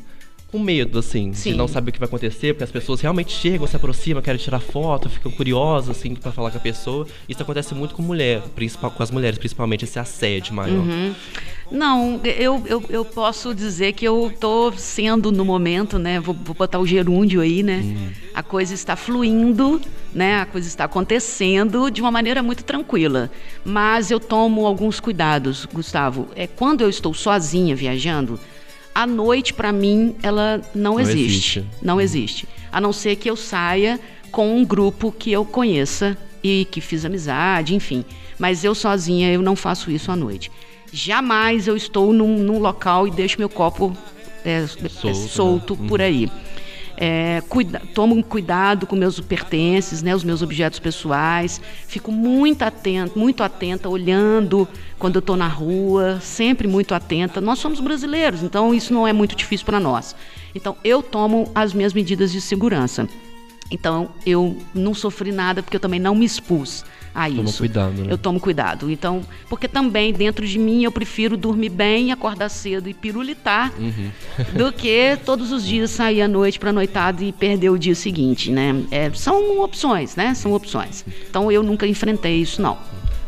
com 0.56 0.60
medo, 0.60 1.00
assim, 1.00 1.34
Sim. 1.34 1.52
de 1.52 1.58
não 1.58 1.68
saber 1.68 1.90
o 1.90 1.94
que 1.94 2.00
vai 2.00 2.08
acontecer, 2.08 2.54
porque 2.54 2.64
as 2.64 2.72
pessoas 2.72 3.02
realmente 3.02 3.34
chegam, 3.34 3.68
se 3.68 3.76
aproximam, 3.76 4.24
querem 4.24 4.40
tirar 4.40 4.62
foto, 4.62 5.10
ficam 5.10 5.30
curiosas, 5.30 5.98
assim, 5.98 6.16
para 6.16 6.32
falar 6.32 6.50
com 6.50 6.58
a 6.58 6.62
pessoa. 6.62 7.06
Isso 7.28 7.42
acontece 7.42 7.76
muito 7.76 7.94
com 7.94 8.02
mulher, 8.02 8.42
principal, 8.56 8.90
com 8.90 9.04
as 9.04 9.12
mulheres, 9.12 9.38
principalmente, 9.38 9.84
esse 9.84 10.00
assédio 10.00 10.54
maior. 10.54 10.78
Uhum. 10.78 11.14
Não, 11.70 12.22
eu, 12.24 12.64
eu, 12.68 12.84
eu 12.90 13.04
posso 13.04 13.54
dizer 13.54 13.94
que 13.94 14.06
eu 14.06 14.32
estou 14.34 14.72
sendo 14.78 15.30
no 15.32 15.44
momento, 15.44 16.00
né? 16.00 16.20
Vou, 16.22 16.36
vou 16.36 16.56
botar 16.56 16.80
o 16.80 16.86
gerúndio 16.86 17.42
aí, 17.42 17.62
né? 17.62 18.14
A 18.34 18.44
coisa 18.44 18.74
está 18.74 18.96
fluindo, 18.96 19.82
né? 20.14 20.42
A 20.42 20.46
coisa 20.46 20.68
está 20.68 20.86
acontecendo 20.86 21.90
de 21.90 22.02
uma 22.02 22.12
maneira 22.12 22.42
muito 22.44 22.64
tranquila. 22.64 23.32
Mas 23.66 24.12
eu 24.12 24.20
tomo 24.20 24.66
alguns 24.66 25.00
cuidados, 25.00 25.66
Gustavo. 25.66 26.30
É 26.36 26.46
quando 26.48 26.82
eu 26.82 26.90
estou 26.90 27.14
sozinha 27.14 27.76
viajando, 27.76 28.40
a 28.96 29.06
noite 29.06 29.54
para 29.54 29.74
mim 29.74 30.16
ela 30.24 30.62
não, 30.74 30.94
Não 30.94 31.00
existe. 31.00 31.20
existe. 31.60 31.66
Não 31.82 32.00
existe. 32.02 32.48
A 32.72 32.80
não 32.80 32.94
ser 32.94 33.18
que 33.18 33.30
eu 33.30 33.36
saia 33.36 34.00
com 34.32 34.58
um 34.58 34.64
grupo 34.66 35.12
que 35.12 35.32
eu 35.32 35.44
conheça 35.44 36.18
e 36.42 36.66
que 36.72 36.80
fiz 36.80 37.04
amizade, 37.04 37.76
enfim. 37.76 38.06
Mas 38.40 38.64
eu 38.64 38.74
sozinha 38.74 39.32
eu 39.32 39.42
não 39.42 39.56
faço 39.56 39.92
isso 39.92 40.12
à 40.12 40.16
noite. 40.16 40.50
Jamais 40.94 41.68
eu 41.68 41.76
estou 41.76 42.14
num, 42.14 42.38
num 42.38 42.58
local 42.60 43.06
e 43.06 43.12
deixo 43.12 43.38
meu 43.38 43.50
copo 43.50 43.96
é, 44.46 44.60
é, 44.64 44.68
Solto, 44.68 45.08
né? 45.08 45.14
solto 45.14 45.76
por 45.76 46.02
aí. 46.02 46.32
É, 46.98 47.44
cuida, 47.50 47.82
tomo 47.94 48.24
cuidado 48.24 48.88
com 48.88 48.96
meus 48.96 49.20
pertences, 49.20 50.02
né, 50.02 50.16
os 50.16 50.24
meus 50.24 50.42
objetos 50.42 50.80
pessoais. 50.80 51.60
Fico 51.88 52.12
muito 52.12 52.64
atento, 52.64 53.18
muito 53.18 53.44
atenta, 53.44 53.90
olhando 53.90 54.68
quando 54.98 55.16
eu 55.16 55.20
estou 55.20 55.36
na 55.36 55.48
rua, 55.48 56.20
sempre 56.22 56.68
muito 56.68 56.96
atenta. 56.96 57.42
Nós 57.42 57.60
somos 57.60 57.80
brasileiros, 57.80 58.44
então 58.44 58.74
isso 58.74 58.94
não 58.94 59.08
é 59.08 59.14
muito 59.14 59.36
difícil 59.36 59.66
para 59.66 59.80
nós. 59.80 60.16
Então 60.54 60.78
eu 60.84 61.04
tomo 61.04 61.52
as 61.54 61.74
minhas 61.74 61.94
medidas 61.94 62.32
de 62.32 62.40
segurança. 62.40 63.08
Então 63.70 64.10
eu 64.26 64.58
não 64.74 64.94
sofri 64.94 65.32
nada 65.32 65.62
porque 65.62 65.76
eu 65.76 65.82
também 65.82 66.00
não 66.00 66.16
me 66.16 66.26
expus 66.26 66.86
a 67.16 67.28
Toma 67.30 67.44
isso. 67.46 67.58
cuidado, 67.60 67.94
né? 68.02 68.08
Eu 68.10 68.18
tomo 68.18 68.40
cuidado. 68.40 68.92
Então, 68.92 69.22
porque 69.50 69.68
também 69.68 70.12
dentro 70.12 70.46
de 70.46 70.60
mim 70.60 70.84
eu 70.84 70.92
prefiro 70.92 71.38
dormir 71.38 71.70
bem, 71.70 72.12
acordar 72.12 72.50
cedo 72.50 72.90
e 72.90 72.94
pirulitar 72.94 73.72
Uhum. 73.80 74.12
do 74.58 74.72
que 74.74 75.18
todos 75.26 75.52
os 75.52 75.66
dias 75.66 75.92
sair 75.92 76.22
à 76.22 76.28
noite 76.28 76.60
para 76.60 76.74
noitada 76.74 77.24
e 77.24 77.32
perder 77.32 77.70
o 77.70 77.78
dia 77.80 77.96
seguinte, 77.96 78.52
né? 78.52 78.84
É, 78.92 79.10
são 79.14 79.62
opções, 79.62 80.16
né? 80.16 80.34
São 80.34 80.52
opções. 80.54 81.06
Então 81.30 81.50
eu 81.52 81.64
nunca 81.64 81.88
enfrentei 81.88 82.36
isso 82.42 82.62
não. 82.62 82.78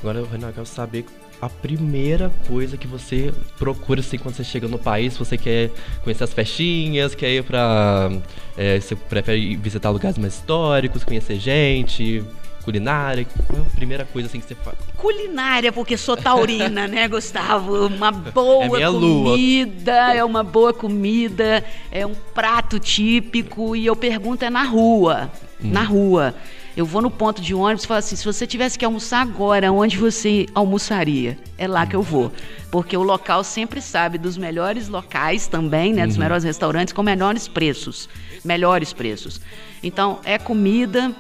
Agora, 0.02 0.24
Renan, 0.30 0.48
eu 0.50 0.54
quero 0.54 0.66
saber 0.66 1.06
a 1.42 1.48
primeira 1.48 2.32
coisa 2.48 2.76
que 2.78 2.88
você 2.88 3.32
procura 3.60 4.00
assim 4.00 4.18
quando 4.18 4.34
você 4.36 4.44
chega 4.44 4.68
no 4.68 4.80
país, 4.80 5.16
você 5.16 5.38
quer 5.38 5.70
conhecer 6.04 6.24
as 6.24 6.34
festinhas, 6.34 7.14
quer 7.14 7.30
ir 7.32 7.44
pra. 7.44 8.10
é, 8.58 8.80
você 8.80 8.96
prefere 8.96 9.56
visitar 9.56 9.92
lugares 9.92 10.18
mais 10.18 10.34
históricos, 10.34 11.04
conhecer 11.04 11.40
gente, 11.40 12.24
culinária. 12.68 13.26
Qual 13.48 13.60
é 13.62 13.66
a 13.66 13.70
primeira 13.70 14.04
coisa 14.04 14.28
assim 14.28 14.42
que 14.42 14.48
você 14.48 14.56
faz? 14.56 14.76
Culinária, 14.98 15.72
porque 15.72 15.96
sou 15.96 16.18
taurina, 16.18 16.86
né, 16.86 17.08
Gustavo? 17.10 17.88
Uma 17.88 18.12
boa 18.12 18.66
É 18.66 18.70
minha 18.70 18.90
lua. 18.90 19.32
comida, 19.32 20.14
é 20.14 20.22
uma 20.24 20.44
boa 20.44 20.74
comida, 20.74 21.64
é 21.90 22.06
um 22.06 22.14
prato 22.34 22.78
típico 22.78 23.74
e 23.74 23.86
eu 23.86 23.96
pergunto 23.96 24.44
é 24.44 24.50
na 24.50 24.64
rua, 24.64 25.32
Hum. 25.64 25.72
na 25.72 25.82
rua. 25.84 26.36
Eu 26.76 26.86
vou 26.86 27.02
no 27.02 27.10
ponto 27.10 27.42
de 27.42 27.56
ônibus 27.56 27.86
e 27.86 27.88
falo 27.88 27.98
assim: 28.00 28.16
se 28.16 28.24
você 28.24 28.46
tivesse 28.46 28.78
que 28.78 28.86
almoçar 28.86 29.22
agora, 29.22 29.72
onde 29.72 29.98
você 29.98 30.46
almoçaria? 30.54 31.36
É 31.58 31.68
lá 31.68 31.88
que 31.88 31.96
eu 31.96 32.04
vou. 32.04 32.32
Porque 32.70 32.96
o 32.96 33.02
local 33.02 33.44
sempre 33.44 33.82
sabe 33.82 34.20
dos 34.20 34.38
melhores 34.38 34.88
locais 34.88 35.48
também, 35.48 35.94
né? 35.94 36.06
Dos 36.06 36.18
melhores 36.18 36.44
restaurantes 36.44 36.94
com 36.94 37.02
menores 37.02 37.48
preços. 37.48 38.08
Melhores 38.46 38.94
preços. 38.94 39.42
Então, 39.82 40.20
é 40.24 40.38
comida, 40.38 41.12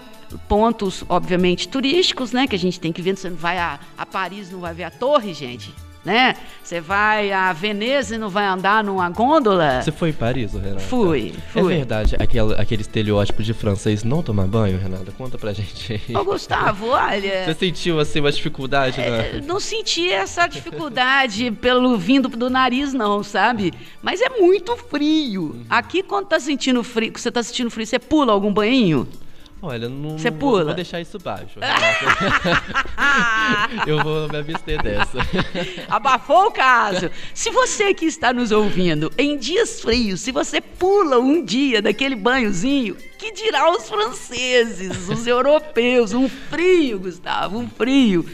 pontos, 0.48 1.04
obviamente, 1.10 1.68
turísticos, 1.68 2.32
né? 2.32 2.48
Que 2.48 2.56
a 2.56 2.60
gente 2.60 2.80
tem 2.80 2.92
que 2.92 3.02
ver. 3.02 3.16
Você 3.18 3.30
não 3.30 3.38
vai 3.38 3.58
a, 3.58 3.80
a 3.98 4.06
Paris, 4.06 4.52
não 4.52 4.60
vai 4.60 4.74
ver 4.74 4.84
a 4.84 4.92
torre, 4.92 5.34
gente 5.34 5.74
né? 6.08 6.36
Você 6.64 6.80
vai 6.80 7.34
a 7.34 7.52
Veneza 7.52 8.16
e 8.16 8.18
não 8.18 8.30
vai 8.30 8.46
andar 8.46 8.82
numa 8.82 9.10
gôndola. 9.10 9.82
Você 9.82 9.92
foi 9.92 10.10
em 10.10 10.14
Paris, 10.14 10.54
Renata? 10.54 10.80
Fui, 10.80 11.34
É 11.54 11.62
fui. 11.62 11.76
verdade, 11.76 12.16
aquele, 12.18 12.54
aquele 12.54 12.82
estereótipo 12.82 13.44
de 13.44 13.54
francês 13.54 14.06
não 14.06 14.24
tomar 14.24 14.48
banho, 14.48 14.80
Renata? 14.80 15.12
Conta 15.12 15.38
pra 15.38 15.52
gente 15.52 16.02
aí. 16.08 16.16
Ô, 16.16 16.24
Gustavo, 16.24 16.88
olha. 16.96 17.44
Você 17.46 17.54
sentiu, 17.54 18.00
assim, 18.00 18.22
uma 18.22 18.32
dificuldade, 18.32 19.00
né? 19.02 19.38
É, 19.38 19.42
Não 19.42 19.60
senti 19.60 20.10
essa 20.10 20.48
dificuldade 20.48 21.52
pelo 21.60 21.98
vindo 21.98 22.30
do 22.30 22.50
nariz, 22.50 22.94
não, 22.94 23.22
sabe? 23.22 23.74
Mas 24.02 24.22
é 24.22 24.30
muito 24.30 24.78
frio. 24.78 25.58
Aqui, 25.70 26.02
quando 26.02 26.28
tá 26.28 26.40
sentindo 26.40 26.84
frio, 26.86 27.12
você 27.14 27.30
tá 27.30 27.44
sentindo 27.44 27.70
frio, 27.70 27.86
você 27.86 28.00
pula 28.00 28.32
algum 28.32 28.54
banhinho? 28.54 29.06
Olha, 29.62 29.90
não, 29.90 30.18
Você 30.18 30.30
pula? 30.30 30.58
Vou, 30.58 30.66
vou 30.66 30.74
deixar 30.76 31.02
isso 31.02 31.18
baixo. 31.18 31.60
Eu 33.88 34.04
vou 34.04 34.30
me 34.30 34.38
abster 34.38 34.82
dessa. 34.82 35.18
Abafou 35.90 36.48
o 36.48 36.52
caso. 36.52 37.10
Se 37.34 37.50
você 37.50 37.94
que 37.94 38.06
está 38.06 38.32
nos 38.32 38.52
ouvindo, 38.52 39.12
em 39.18 39.38
dias 39.38 39.82
frios, 39.82 40.22
se 40.22 40.32
você 40.32 40.62
pula 40.62 41.20
um 41.20 41.44
dia 41.44 41.82
daquele 41.82 42.16
banhozinho, 42.16 42.96
que 43.18 43.32
dirá 43.32 43.72
os 43.72 43.90
franceses, 43.90 45.10
os 45.10 45.26
europeus? 45.26 46.14
Um 46.14 46.30
frio, 46.30 47.00
Gustavo, 47.00 47.58
um 47.58 47.68
frio. 47.68 48.26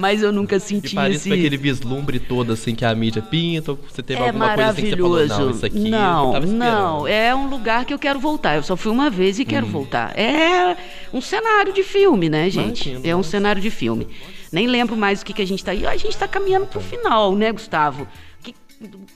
Mas 0.00 0.22
eu 0.22 0.32
nunca 0.32 0.56
E 0.56 0.60
senti 0.60 0.94
Paris 0.94 1.18
esse... 1.18 1.28
foi 1.28 1.38
aquele 1.38 1.58
vislumbre 1.58 2.18
todo, 2.18 2.52
assim, 2.52 2.74
que 2.74 2.84
a 2.84 2.94
mídia 2.94 3.20
pinta, 3.20 3.72
ou 3.72 3.78
você 3.86 4.02
teve 4.02 4.20
É 4.20 4.26
alguma 4.28 4.54
coisa 4.54 4.70
assim 4.70 4.82
que 4.82 4.90
você 4.90 4.96
falou, 4.96 5.26
não, 5.26 5.50
isso 5.50 5.66
aqui 5.66 5.90
não, 5.90 6.40
não, 6.40 7.06
é 7.06 7.34
um 7.34 7.48
lugar 7.48 7.84
que 7.84 7.92
eu 7.92 7.98
quero 7.98 8.18
voltar. 8.18 8.56
Eu 8.56 8.62
só 8.62 8.76
fui 8.76 8.90
uma 8.90 9.10
vez 9.10 9.38
e 9.38 9.44
quero 9.44 9.66
voltar. 9.66 10.18
É 10.18 10.76
um 11.12 11.20
cenário 11.20 11.72
de 11.72 11.82
filme, 11.82 12.28
né, 12.30 12.48
gente? 12.48 12.88
Imagino, 12.88 13.06
é 13.06 13.14
um 13.14 13.18
nossa. 13.18 13.30
cenário 13.30 13.60
de 13.60 13.70
filme. 13.70 14.08
Nem 14.50 14.66
lembro 14.66 14.96
mais 14.96 15.20
o 15.20 15.24
que, 15.24 15.32
que 15.32 15.42
a 15.42 15.46
gente 15.46 15.64
tá 15.64 15.70
aí. 15.70 15.86
A 15.86 15.96
gente 15.96 16.16
tá 16.16 16.26
caminhando 16.26 16.66
pro 16.66 16.80
final, 16.80 17.36
né, 17.36 17.52
Gustavo? 17.52 18.08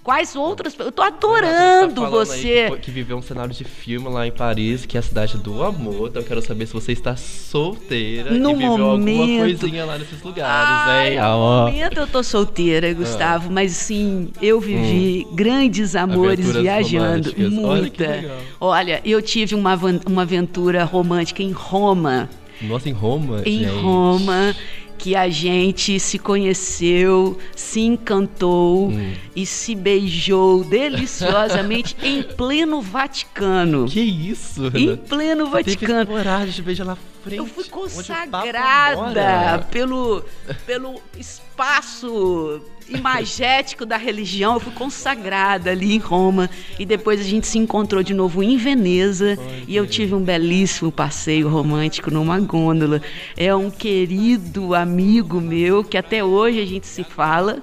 Quais 0.02 0.36
outras. 0.36 0.78
Eu 0.78 0.92
tô 0.92 1.00
adorando 1.00 1.94
Você 1.94 2.00
tá 2.02 2.10
você. 2.10 2.70
que, 2.72 2.78
que 2.82 2.90
viveu 2.90 3.16
um 3.16 3.22
cenário 3.22 3.54
de 3.54 3.64
filme 3.64 4.08
lá 4.10 4.26
em 4.26 4.30
Paris, 4.30 4.84
que 4.84 4.96
é 4.96 5.00
a 5.00 5.02
cidade 5.02 5.38
do 5.38 5.62
amor. 5.62 6.08
Então 6.10 6.20
eu 6.20 6.28
quero 6.28 6.42
saber 6.42 6.66
se 6.66 6.72
você 6.74 6.92
está 6.92 7.16
solteira 7.16 8.30
No 8.32 8.50
e 8.50 8.54
viveu 8.54 8.70
alguma 8.72 8.88
momento. 8.98 9.60
coisinha 9.60 9.84
lá 9.86 9.96
nesses 9.98 10.22
lugares, 10.22 10.68
Ai, 10.86 11.12
hein? 11.12 11.18
no 11.18 11.24
Ah, 11.24 11.36
momento 11.66 11.98
eu 12.00 12.06
tô 12.06 12.22
solteira, 12.22 12.92
Gustavo, 12.92 13.50
mas 13.50 13.72
sim, 13.72 14.30
eu 14.42 14.60
vivi 14.60 15.26
grandes 15.32 15.96
amores 15.96 16.40
Aventuras 16.40 16.62
viajando. 16.62 17.34
Muita. 17.50 18.04
Olha. 18.04 18.32
Olha, 18.60 19.00
eu 19.04 19.22
tive 19.22 19.54
uma, 19.54 19.74
uma 20.06 20.22
aventura 20.22 20.84
romântica 20.84 21.42
em 21.42 21.52
Roma. 21.52 22.28
Nossa, 22.60 22.88
em 22.88 22.92
Roma, 22.92 23.42
Em 23.46 23.60
gente. 23.60 23.80
Roma. 23.82 24.54
Que 24.96 25.14
a 25.14 25.28
gente 25.28 26.00
se 26.00 26.18
conheceu, 26.18 27.36
se 27.54 27.80
encantou 27.80 28.88
Hum. 28.88 29.12
e 29.36 29.44
se 29.44 29.74
beijou 29.74 30.64
deliciosamente 30.64 31.94
em 32.02 32.22
pleno 32.22 32.80
Vaticano. 32.80 33.86
Que 33.86 34.00
isso, 34.00 34.68
Em 34.74 34.96
pleno 34.96 35.44
Teve 35.50 35.72
Vaticano. 35.72 36.06
coragem 36.06 36.54
de 36.54 36.62
beijar 36.62 36.84
na 36.86 36.96
frente. 37.22 37.36
Eu 37.38 37.46
fui 37.46 37.64
consagrada 37.64 39.66
pelo, 39.70 40.22
pelo 40.66 41.00
espaço 41.18 42.60
imagético 42.88 43.84
da 43.86 43.96
religião. 43.96 44.54
Eu 44.54 44.60
fui 44.60 44.72
consagrada 44.72 45.70
ali 45.70 45.94
em 45.94 45.98
Roma. 45.98 46.48
E 46.78 46.84
depois 46.86 47.20
a 47.20 47.24
gente 47.24 47.46
se 47.46 47.58
encontrou 47.58 48.02
de 48.02 48.14
novo 48.14 48.42
em 48.42 48.56
Veneza. 48.56 49.38
e 49.66 49.76
eu 49.76 49.86
tive 49.86 50.14
um 50.14 50.20
belíssimo 50.22 50.90
passeio 50.92 51.48
romântico 51.48 52.10
numa 52.10 52.38
gôndola. 52.40 53.00
É 53.36 53.54
um 53.54 53.70
querido 53.70 54.74
amigo 54.74 55.40
meu 55.40 55.82
que 55.84 55.96
até 55.96 56.22
hoje 56.24 56.60
a 56.60 56.66
gente 56.66 56.86
se 56.86 57.04
fala. 57.04 57.58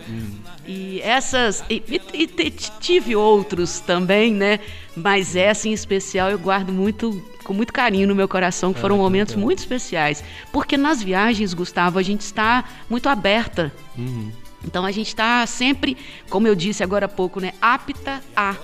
E 0.68 1.02
essas. 1.02 1.64
E, 1.70 1.82
e- 1.88 2.02
e 2.44 2.50
tive 2.80 3.16
outros 3.16 3.80
também, 3.80 4.32
né? 4.34 4.60
Mas 4.96 5.36
essa 5.36 5.68
em 5.68 5.74
especial 5.74 6.30
eu 6.30 6.40
guardo 6.40 6.72
muito. 6.72 7.22
Com 7.44 7.54
muito 7.56 7.74
carinho 7.74 8.08
no 8.08 8.14
meu 8.14 8.28
coração, 8.28 8.72
que 8.72 8.80
foram 8.80 8.98
momentos 8.98 9.34
muito 9.36 9.58
especiais. 9.58 10.24
Porque 10.54 10.78
nas 10.78 11.02
viagens, 11.02 11.56
Gustavo, 11.56 11.98
a 11.98 12.04
gente 12.04 12.22
está 12.22 12.64
muito 12.88 13.10
aberta. 13.10 13.74
Uhum. 13.98 14.32
Então 14.65 14.86
a 14.86 14.91
gente 14.91 15.08
está 15.08 15.45
sempre, 15.47 15.97
como 16.30 16.47
eu 16.47 16.56
disse 16.56 16.84
agora 16.84 17.06
há 17.06 17.10
pouco, 17.10 17.39
né? 17.39 17.54
Apta 17.62 18.21
a. 18.36 18.56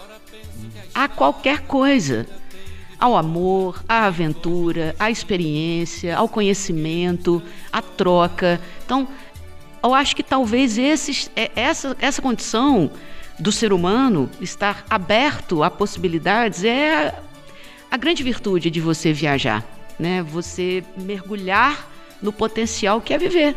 A 0.94 1.08
qualquer 1.08 1.62
coisa. 1.62 2.26
Ao 3.00 3.16
amor, 3.16 3.84
à 3.88 4.06
aventura, 4.06 4.96
à 4.98 5.12
experiência, 5.12 6.18
ao 6.18 6.28
conhecimento, 6.28 7.44
à 7.72 7.80
troca. 7.80 8.60
Então, 8.84 9.08
eu 9.84 9.94
acho 9.94 10.16
que 10.16 10.24
talvez 10.24 10.80
esses, 10.80 11.30
é- 11.36 11.52
essa, 11.56 11.96
essa 12.00 12.22
condição 12.22 12.90
do 13.38 13.52
ser 13.52 13.72
humano 13.72 14.30
estar 14.42 14.84
aberto 14.90 15.62
a 15.64 15.70
possibilidades 15.70 16.64
é 16.64 17.14
a 17.90 17.98
grande 17.98 18.24
virtude 18.24 18.72
de 18.72 18.82
você 18.82 19.14
viajar, 19.14 19.64
né? 20.00 20.24
Você 20.24 20.84
mergulhar 20.98 21.88
no 22.22 22.34
potencial 22.34 23.00
que 23.00 23.14
é 23.14 23.18
viver. 23.18 23.56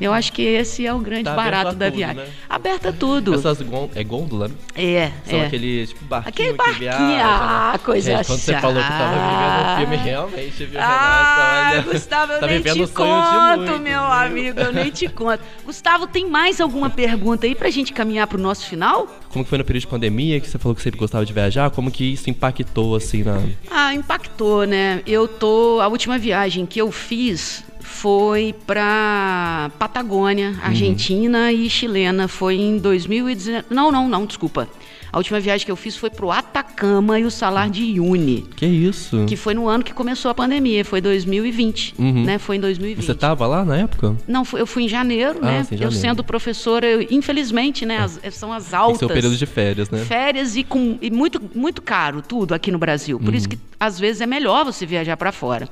Eu 0.00 0.12
acho 0.12 0.32
que 0.32 0.42
esse 0.42 0.86
é 0.86 0.92
o 0.92 0.98
grande 0.98 1.24
Tá 1.24 1.34
barato 1.34 1.68
a 1.68 1.72
da 1.72 1.86
tudo, 1.86 1.96
viagem. 1.96 2.16
né? 2.16 2.28
Aberta 2.48 2.88
a 2.90 2.92
tudo. 2.92 3.34
Essas 3.34 3.60
é 3.94 4.04
gôndola? 4.04 4.48
né? 4.48 4.54
É, 4.74 5.10
São 5.24 5.38
é. 5.38 5.46
aquele 5.46 5.86
tipo 5.86 6.04
barquinho 6.04 6.28
Aquele 6.28 6.50
que 6.50 6.56
barquinho, 6.56 6.78
viaja, 6.78 7.26
ah, 7.28 7.72
né? 7.72 7.78
coisa 7.78 8.16
Gente, 8.16 8.26
quando 8.26 8.38
você 8.38 8.60
falou 8.60 8.82
que 8.82 8.88
tava 8.88 9.14
vivendo 9.14 9.64
um 9.64 9.76
filme, 9.78 9.96
realmente, 9.96 10.64
viu, 10.64 10.80
Ah, 10.80 11.70
Renata? 11.70 11.70
Olha, 11.70 11.92
Gustavo, 11.92 12.32
eu 12.32 12.40
tá 12.40 12.46
nem 12.46 12.62
te 12.62 12.82
o 12.82 12.88
conto, 12.88 13.56
muitos, 13.58 13.80
meu 13.80 14.02
amigo, 14.02 14.60
eu 14.60 14.72
nem 14.72 14.90
te 14.90 15.08
conto. 15.08 15.42
Gustavo, 15.64 16.06
tem 16.06 16.28
mais 16.28 16.60
alguma 16.60 16.90
pergunta 16.90 17.46
aí 17.46 17.54
pra 17.54 17.70
gente 17.70 17.92
caminhar 17.92 18.26
pro 18.26 18.38
nosso 18.38 18.66
final? 18.66 19.06
Como 19.28 19.44
que 19.44 19.48
foi 19.48 19.58
no 19.58 19.64
período 19.64 19.82
de 19.82 19.86
pandemia, 19.86 20.40
que 20.40 20.48
você 20.48 20.58
falou 20.58 20.74
que 20.74 20.82
sempre 20.82 20.98
gostava 20.98 21.24
de 21.24 21.32
viajar? 21.32 21.70
Como 21.70 21.90
que 21.90 22.04
isso 22.12 22.28
impactou, 22.30 22.96
assim, 22.96 23.22
na... 23.22 23.40
Ah, 23.70 23.94
impactou, 23.94 24.64
né? 24.64 25.02
Eu 25.06 25.28
tô. 25.28 25.78
A 25.80 25.88
última 25.88 26.18
viagem 26.18 26.66
que 26.66 26.80
eu 26.80 26.90
fiz 26.90 27.64
foi 28.00 28.54
pra 28.66 29.70
Patagônia, 29.78 30.58
Argentina 30.62 31.52
e 31.52 31.68
chilena. 31.68 32.26
Foi 32.28 32.54
em 32.56 32.78
2019. 32.78 33.66
Não, 33.68 33.92
não, 33.92 34.08
não, 34.08 34.24
desculpa. 34.24 34.66
A 35.12 35.18
última 35.18 35.38
viagem 35.38 35.66
que 35.66 35.72
eu 35.72 35.76
fiz 35.76 35.96
foi 35.96 36.08
pro 36.08 36.30
Atacama 36.30 37.18
e 37.18 37.24
o 37.24 37.30
Salar 37.30 37.68
de 37.68 37.82
Uyuni. 38.00 38.46
Que 38.56 38.64
isso? 38.64 39.26
Que 39.26 39.36
foi 39.36 39.52
no 39.52 39.68
ano 39.68 39.84
que 39.84 39.92
começou 39.92 40.30
a 40.30 40.34
pandemia, 40.34 40.82
foi 40.84 41.00
2020, 41.02 41.94
Uhum. 41.98 42.24
né? 42.24 42.38
Foi 42.38 42.56
em 42.56 42.60
2020. 42.60 43.04
Você 43.04 43.14
tava 43.14 43.46
lá 43.46 43.64
na 43.64 43.76
época? 43.76 44.16
Não, 44.26 44.44
eu 44.54 44.66
fui 44.66 44.84
em 44.84 44.88
janeiro, 44.88 45.40
Ah, 45.42 45.46
né? 45.46 45.64
sim, 45.64 45.74
Eu 45.74 45.78
janeiro. 45.80 46.00
sendo 46.00 46.24
professora, 46.24 46.86
eu- 46.86 47.06
infelizmente, 47.10 47.84
né? 47.84 47.98
as- 47.98 48.20
são 48.34 48.50
as 48.52 48.72
altas. 48.72 49.00
seu 49.00 49.08
período 49.08 49.36
de 49.36 49.44
férias, 49.46 49.90
né? 49.90 49.98
Férias 50.06 50.56
e, 50.56 50.62
com, 50.64 50.96
e 51.02 51.10
muito, 51.10 51.42
muito 51.54 51.82
caro 51.82 52.22
tudo 52.22 52.54
aqui 52.54 52.70
no 52.70 52.78
Brasil. 52.78 53.18
Por 53.18 53.30
Uhum. 53.30 53.34
isso 53.34 53.48
que 53.48 53.58
às 53.78 53.98
vezes 53.98 54.22
é 54.22 54.26
melhor 54.26 54.64
você 54.64 54.86
viajar 54.86 55.16
para 55.18 55.32
fora. 55.32 55.68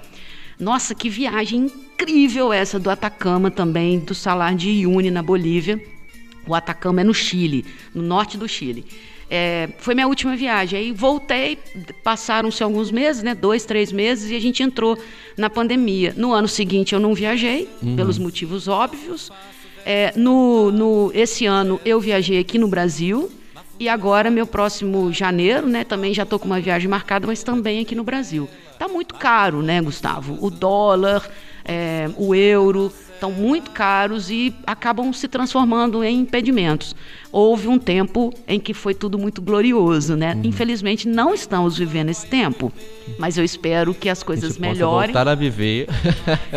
Nossa, 0.58 0.94
que 0.94 1.08
viagem 1.08 1.66
incrível 1.66 2.52
essa 2.52 2.80
do 2.80 2.90
Atacama 2.90 3.50
também, 3.50 3.98
do 4.00 4.14
Salar 4.14 4.54
de 4.54 4.68
Uyuni 4.86 5.10
na 5.10 5.22
Bolívia. 5.22 5.80
O 6.46 6.54
Atacama 6.54 7.00
é 7.02 7.04
no 7.04 7.14
Chile, 7.14 7.64
no 7.94 8.02
norte 8.02 8.36
do 8.36 8.48
Chile. 8.48 8.84
É, 9.30 9.68
foi 9.78 9.94
minha 9.94 10.08
última 10.08 10.34
viagem. 10.34 10.78
Aí 10.78 10.92
voltei, 10.92 11.58
passaram-se 12.02 12.62
alguns 12.62 12.90
meses, 12.90 13.22
né? 13.22 13.34
Dois, 13.34 13.64
três 13.64 13.92
meses, 13.92 14.30
e 14.30 14.34
a 14.34 14.40
gente 14.40 14.62
entrou 14.62 14.98
na 15.36 15.50
pandemia. 15.50 16.14
No 16.16 16.32
ano 16.32 16.48
seguinte 16.48 16.94
eu 16.94 17.00
não 17.00 17.14
viajei, 17.14 17.68
pelos 17.94 18.18
motivos 18.18 18.66
óbvios. 18.66 19.30
É, 19.84 20.12
no, 20.16 20.72
no, 20.72 21.12
esse 21.14 21.46
ano 21.46 21.80
eu 21.84 22.00
viajei 22.00 22.38
aqui 22.38 22.58
no 22.58 22.66
Brasil. 22.66 23.30
E 23.80 23.88
agora, 23.88 24.28
meu 24.28 24.44
próximo 24.44 25.12
janeiro, 25.12 25.68
né? 25.68 25.84
Também 25.84 26.12
já 26.12 26.24
estou 26.24 26.38
com 26.38 26.46
uma 26.46 26.60
viagem 26.60 26.88
marcada, 26.88 27.28
mas 27.28 27.44
também 27.44 27.80
aqui 27.80 27.94
no 27.94 28.02
Brasil. 28.02 28.48
Tá 28.78 28.86
muito 28.86 29.14
caro, 29.14 29.60
né, 29.62 29.80
Gustavo? 29.82 30.38
O 30.40 30.50
dólar, 30.50 31.28
é, 31.64 32.08
o 32.16 32.34
euro 32.34 32.92
estão 33.12 33.32
muito 33.32 33.72
caros 33.72 34.30
e 34.30 34.54
acabam 34.64 35.12
se 35.12 35.26
transformando 35.26 36.04
em 36.04 36.20
impedimentos. 36.20 36.94
Houve 37.32 37.68
um 37.68 37.78
tempo 37.78 38.32
em 38.46 38.58
que 38.58 38.72
foi 38.72 38.94
tudo 38.94 39.18
muito 39.18 39.40
glorioso, 39.42 40.16
né? 40.16 40.34
Uhum. 40.34 40.42
Infelizmente 40.44 41.06
não 41.08 41.34
estamos 41.34 41.76
vivendo 41.76 42.08
esse 42.08 42.26
tempo, 42.26 42.72
mas 43.18 43.36
eu 43.36 43.44
espero 43.44 43.94
que 43.94 44.08
as 44.08 44.22
coisas 44.22 44.56
a 44.56 44.60
melhorem. 44.60 45.12
voltar 45.12 45.28
a 45.28 45.34
viver. 45.34 45.86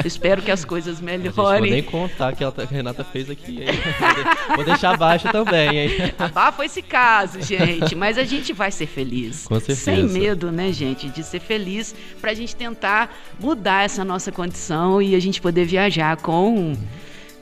espero 0.05 0.41
que 0.41 0.51
as 0.51 0.65
coisas 0.65 0.99
melhorem. 1.01 1.33
Não 1.35 1.43
vou 1.43 1.61
nem 1.61 1.83
contar 1.83 2.35
que 2.35 2.43
a 2.43 2.51
Renata 2.69 3.03
fez 3.03 3.29
aqui. 3.29 3.61
Hein? 3.61 3.67
Vou 4.55 4.65
deixar 4.65 4.93
abaixo 4.93 5.31
também, 5.31 5.77
hein? 5.77 6.13
Abafo 6.19 6.63
esse 6.63 6.81
caso, 6.81 7.41
gente. 7.41 7.95
Mas 7.95 8.17
a 8.17 8.23
gente 8.23 8.53
vai 8.53 8.71
ser 8.71 8.85
feliz. 8.85 9.45
Com 9.47 9.55
certeza. 9.59 9.81
Sem 9.81 10.07
medo, 10.07 10.51
né, 10.51 10.71
gente? 10.71 11.09
De 11.09 11.23
ser 11.23 11.39
feliz 11.39 11.95
pra 12.19 12.33
gente 12.33 12.55
tentar 12.55 13.15
mudar 13.39 13.85
essa 13.85 14.03
nossa 14.03 14.31
condição 14.31 15.01
e 15.01 15.15
a 15.15 15.19
gente 15.19 15.41
poder 15.41 15.65
viajar 15.65 16.17
com 16.17 16.75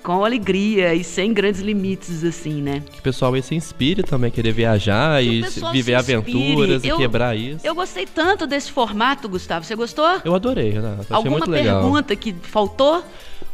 com 0.03 0.23
alegria 0.23 0.93
e 0.93 1.03
sem 1.03 1.33
grandes 1.33 1.61
limites, 1.61 2.23
assim, 2.23 2.61
né? 2.61 2.83
Que 2.89 2.99
o 2.99 3.01
pessoal 3.01 3.33
aí 3.33 3.41
se 3.41 3.55
inspire 3.55 4.03
também, 4.03 4.31
querer 4.31 4.51
viajar 4.51 5.21
que 5.21 5.29
e 5.29 5.71
viver 5.71 5.95
aventuras 5.95 6.83
eu, 6.83 6.95
e 6.95 6.99
quebrar 6.99 7.35
isso. 7.35 7.65
Eu 7.65 7.75
gostei 7.75 8.05
tanto 8.05 8.47
desse 8.47 8.71
formato, 8.71 9.27
Gustavo. 9.27 9.65
Você 9.65 9.75
gostou? 9.75 10.21
Eu 10.23 10.33
adorei, 10.35 10.71
Renata. 10.71 11.01
Achei 11.01 11.15
Alguma 11.15 11.37
muito 11.37 11.51
legal. 11.51 11.81
pergunta 11.81 12.15
que 12.15 12.33
faltou? 12.43 13.03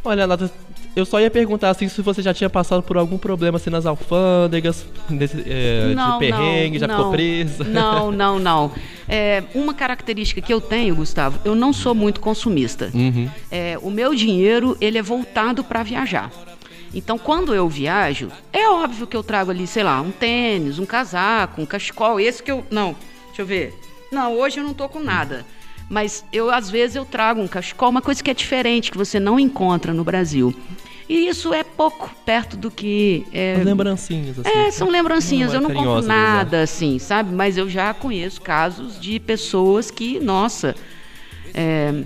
Olha, 0.04 0.22
Renata, 0.22 0.50
eu 0.96 1.04
só 1.04 1.20
ia 1.20 1.30
perguntar 1.30 1.68
assim 1.68 1.88
se 1.88 2.00
você 2.00 2.22
já 2.22 2.32
tinha 2.32 2.48
passado 2.48 2.82
por 2.82 2.96
algum 2.96 3.18
problema 3.18 3.58
assim 3.58 3.68
nas 3.68 3.84
alfândegas, 3.84 4.86
nesse, 5.10 5.44
é, 5.46 5.92
não, 5.94 6.18
de 6.18 6.26
perrengue, 6.26 6.78
não, 6.78 6.80
já 6.80 6.86
não, 6.88 6.96
ficou 6.96 7.12
presa. 7.12 7.64
Não, 7.64 8.10
não, 8.10 8.38
não. 8.38 8.72
É, 9.06 9.44
uma 9.54 9.74
característica 9.74 10.40
que 10.40 10.52
eu 10.52 10.60
tenho, 10.60 10.96
Gustavo, 10.96 11.38
eu 11.44 11.54
não 11.54 11.70
sou 11.70 11.94
muito 11.94 12.18
consumista. 12.18 12.90
Uhum. 12.94 13.28
É, 13.50 13.78
o 13.82 13.90
meu 13.90 14.14
dinheiro 14.14 14.74
ele 14.80 14.96
é 14.96 15.02
voltado 15.02 15.62
para 15.62 15.82
viajar. 15.82 16.32
Então, 16.94 17.18
quando 17.18 17.54
eu 17.54 17.68
viajo, 17.68 18.30
é 18.50 18.66
óbvio 18.70 19.06
que 19.06 19.14
eu 19.16 19.22
trago 19.22 19.50
ali, 19.50 19.66
sei 19.66 19.82
lá, 19.82 20.00
um 20.00 20.10
tênis, 20.10 20.78
um 20.78 20.86
casaco, 20.86 21.60
um 21.60 21.66
cachecol. 21.66 22.18
Esse 22.18 22.42
que 22.42 22.50
eu. 22.50 22.64
Não, 22.70 22.96
deixa 23.26 23.42
eu 23.42 23.46
ver. 23.46 23.74
Não, 24.10 24.32
hoje 24.32 24.60
eu 24.60 24.64
não 24.64 24.72
tô 24.72 24.88
com 24.88 25.00
nada. 25.00 25.44
Mas 25.90 26.24
eu, 26.32 26.50
às 26.50 26.70
vezes, 26.70 26.96
eu 26.96 27.04
trago 27.04 27.40
um 27.40 27.46
cachecol, 27.46 27.90
uma 27.90 28.00
coisa 28.00 28.22
que 28.22 28.30
é 28.30 28.34
diferente, 28.34 28.90
que 28.90 28.96
você 28.96 29.20
não 29.20 29.38
encontra 29.38 29.92
no 29.92 30.02
Brasil. 30.02 30.54
E 31.08 31.28
isso 31.28 31.54
é 31.54 31.62
pouco 31.62 32.10
perto 32.24 32.56
do 32.56 32.70
que. 32.70 33.24
É, 33.32 33.60
lembrancinhas, 33.62 34.38
assim. 34.38 34.50
É, 34.50 34.70
são 34.70 34.88
lembrancinhas. 34.88 35.52
Não, 35.52 35.62
eu 35.62 35.68
não 35.68 35.74
compro 35.74 36.02
nada, 36.02 36.62
assim, 36.62 36.98
sabe? 36.98 37.32
Mas 37.32 37.56
eu 37.56 37.68
já 37.68 37.94
conheço 37.94 38.40
casos 38.40 39.00
de 39.00 39.20
pessoas 39.20 39.90
que, 39.90 40.18
nossa. 40.18 40.74
É, 41.54 42.02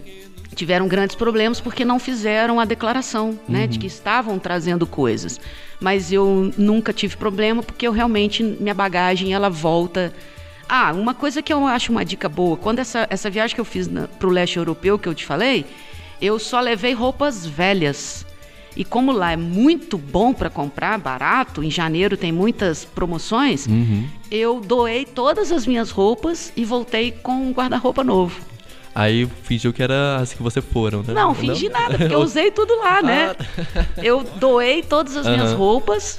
tiveram 0.55 0.89
grandes 0.89 1.17
problemas 1.17 1.61
porque 1.61 1.85
não 1.85 1.99
fizeram 1.99 2.61
a 2.61 2.65
declaração, 2.65 3.39
né, 3.49 3.67
de 3.67 3.77
uhum. 3.77 3.81
que 3.81 3.87
estavam 3.87 4.39
trazendo 4.39 4.87
coisas. 4.87 5.41
Mas 5.81 6.13
eu 6.13 6.53
nunca 6.59 6.93
tive 6.93 7.17
problema 7.17 7.63
porque 7.63 7.87
eu 7.87 7.93
realmente 7.93 8.43
minha 8.43 8.75
bagagem 8.75 9.33
ela 9.33 9.49
volta. 9.49 10.13
Ah, 10.69 10.93
uma 10.93 11.15
coisa 11.15 11.43
que 11.43 11.53
eu 11.53 11.67
acho 11.67 11.91
uma 11.91 12.05
dica 12.05 12.29
boa, 12.29 12.57
quando 12.57 12.79
essa, 12.79 13.07
essa 13.11 13.31
viagem 13.31 13.55
que 13.55 13.61
eu 13.61 13.65
fiz 13.65 13.89
para 14.19 14.29
o 14.29 14.31
leste 14.31 14.57
europeu 14.57 14.99
que 14.99 15.09
eu 15.09 15.15
te 15.15 15.25
falei, 15.25 15.65
eu 16.21 16.39
só 16.39 16.61
levei 16.61 16.93
roupas 16.93 17.47
velhas. 17.47 18.27
E 18.81 18.85
como 18.85 19.13
lá 19.13 19.33
é 19.33 19.37
muito 19.37 19.99
bom 19.99 20.33
para 20.33 20.49
comprar, 20.49 20.99
barato, 20.99 21.63
em 21.63 21.71
janeiro 21.71 22.17
tem 22.17 22.33
muitas 22.33 22.83
promoções, 22.83 23.67
uhum. 23.67 24.07
eu 24.31 24.59
doei 24.59 25.05
todas 25.05 25.53
as 25.53 25.67
minhas 25.67 25.91
roupas 25.91 26.51
e 26.57 26.65
voltei 26.65 27.13
com 27.13 27.33
um 27.33 27.53
guarda-roupa 27.53 28.03
novo. 28.03 28.41
Aí 28.95 29.29
fingiu 29.43 29.71
que 29.71 29.83
era 29.83 30.17
as 30.17 30.33
que 30.33 30.43
você 30.43 30.63
foram, 30.63 31.03
né? 31.03 31.13
Não, 31.13 31.35
fingi 31.35 31.69
não? 31.69 31.79
nada, 31.79 31.99
porque 31.99 32.09
eu 32.15 32.21
usei 32.21 32.51
tudo 32.51 32.75
lá, 32.79 33.03
né? 33.03 33.37
Ah. 33.37 33.85
Eu 34.03 34.25
doei 34.37 34.83
todas 34.83 35.15
as 35.15 35.27
minhas 35.27 35.53
roupas 35.53 36.19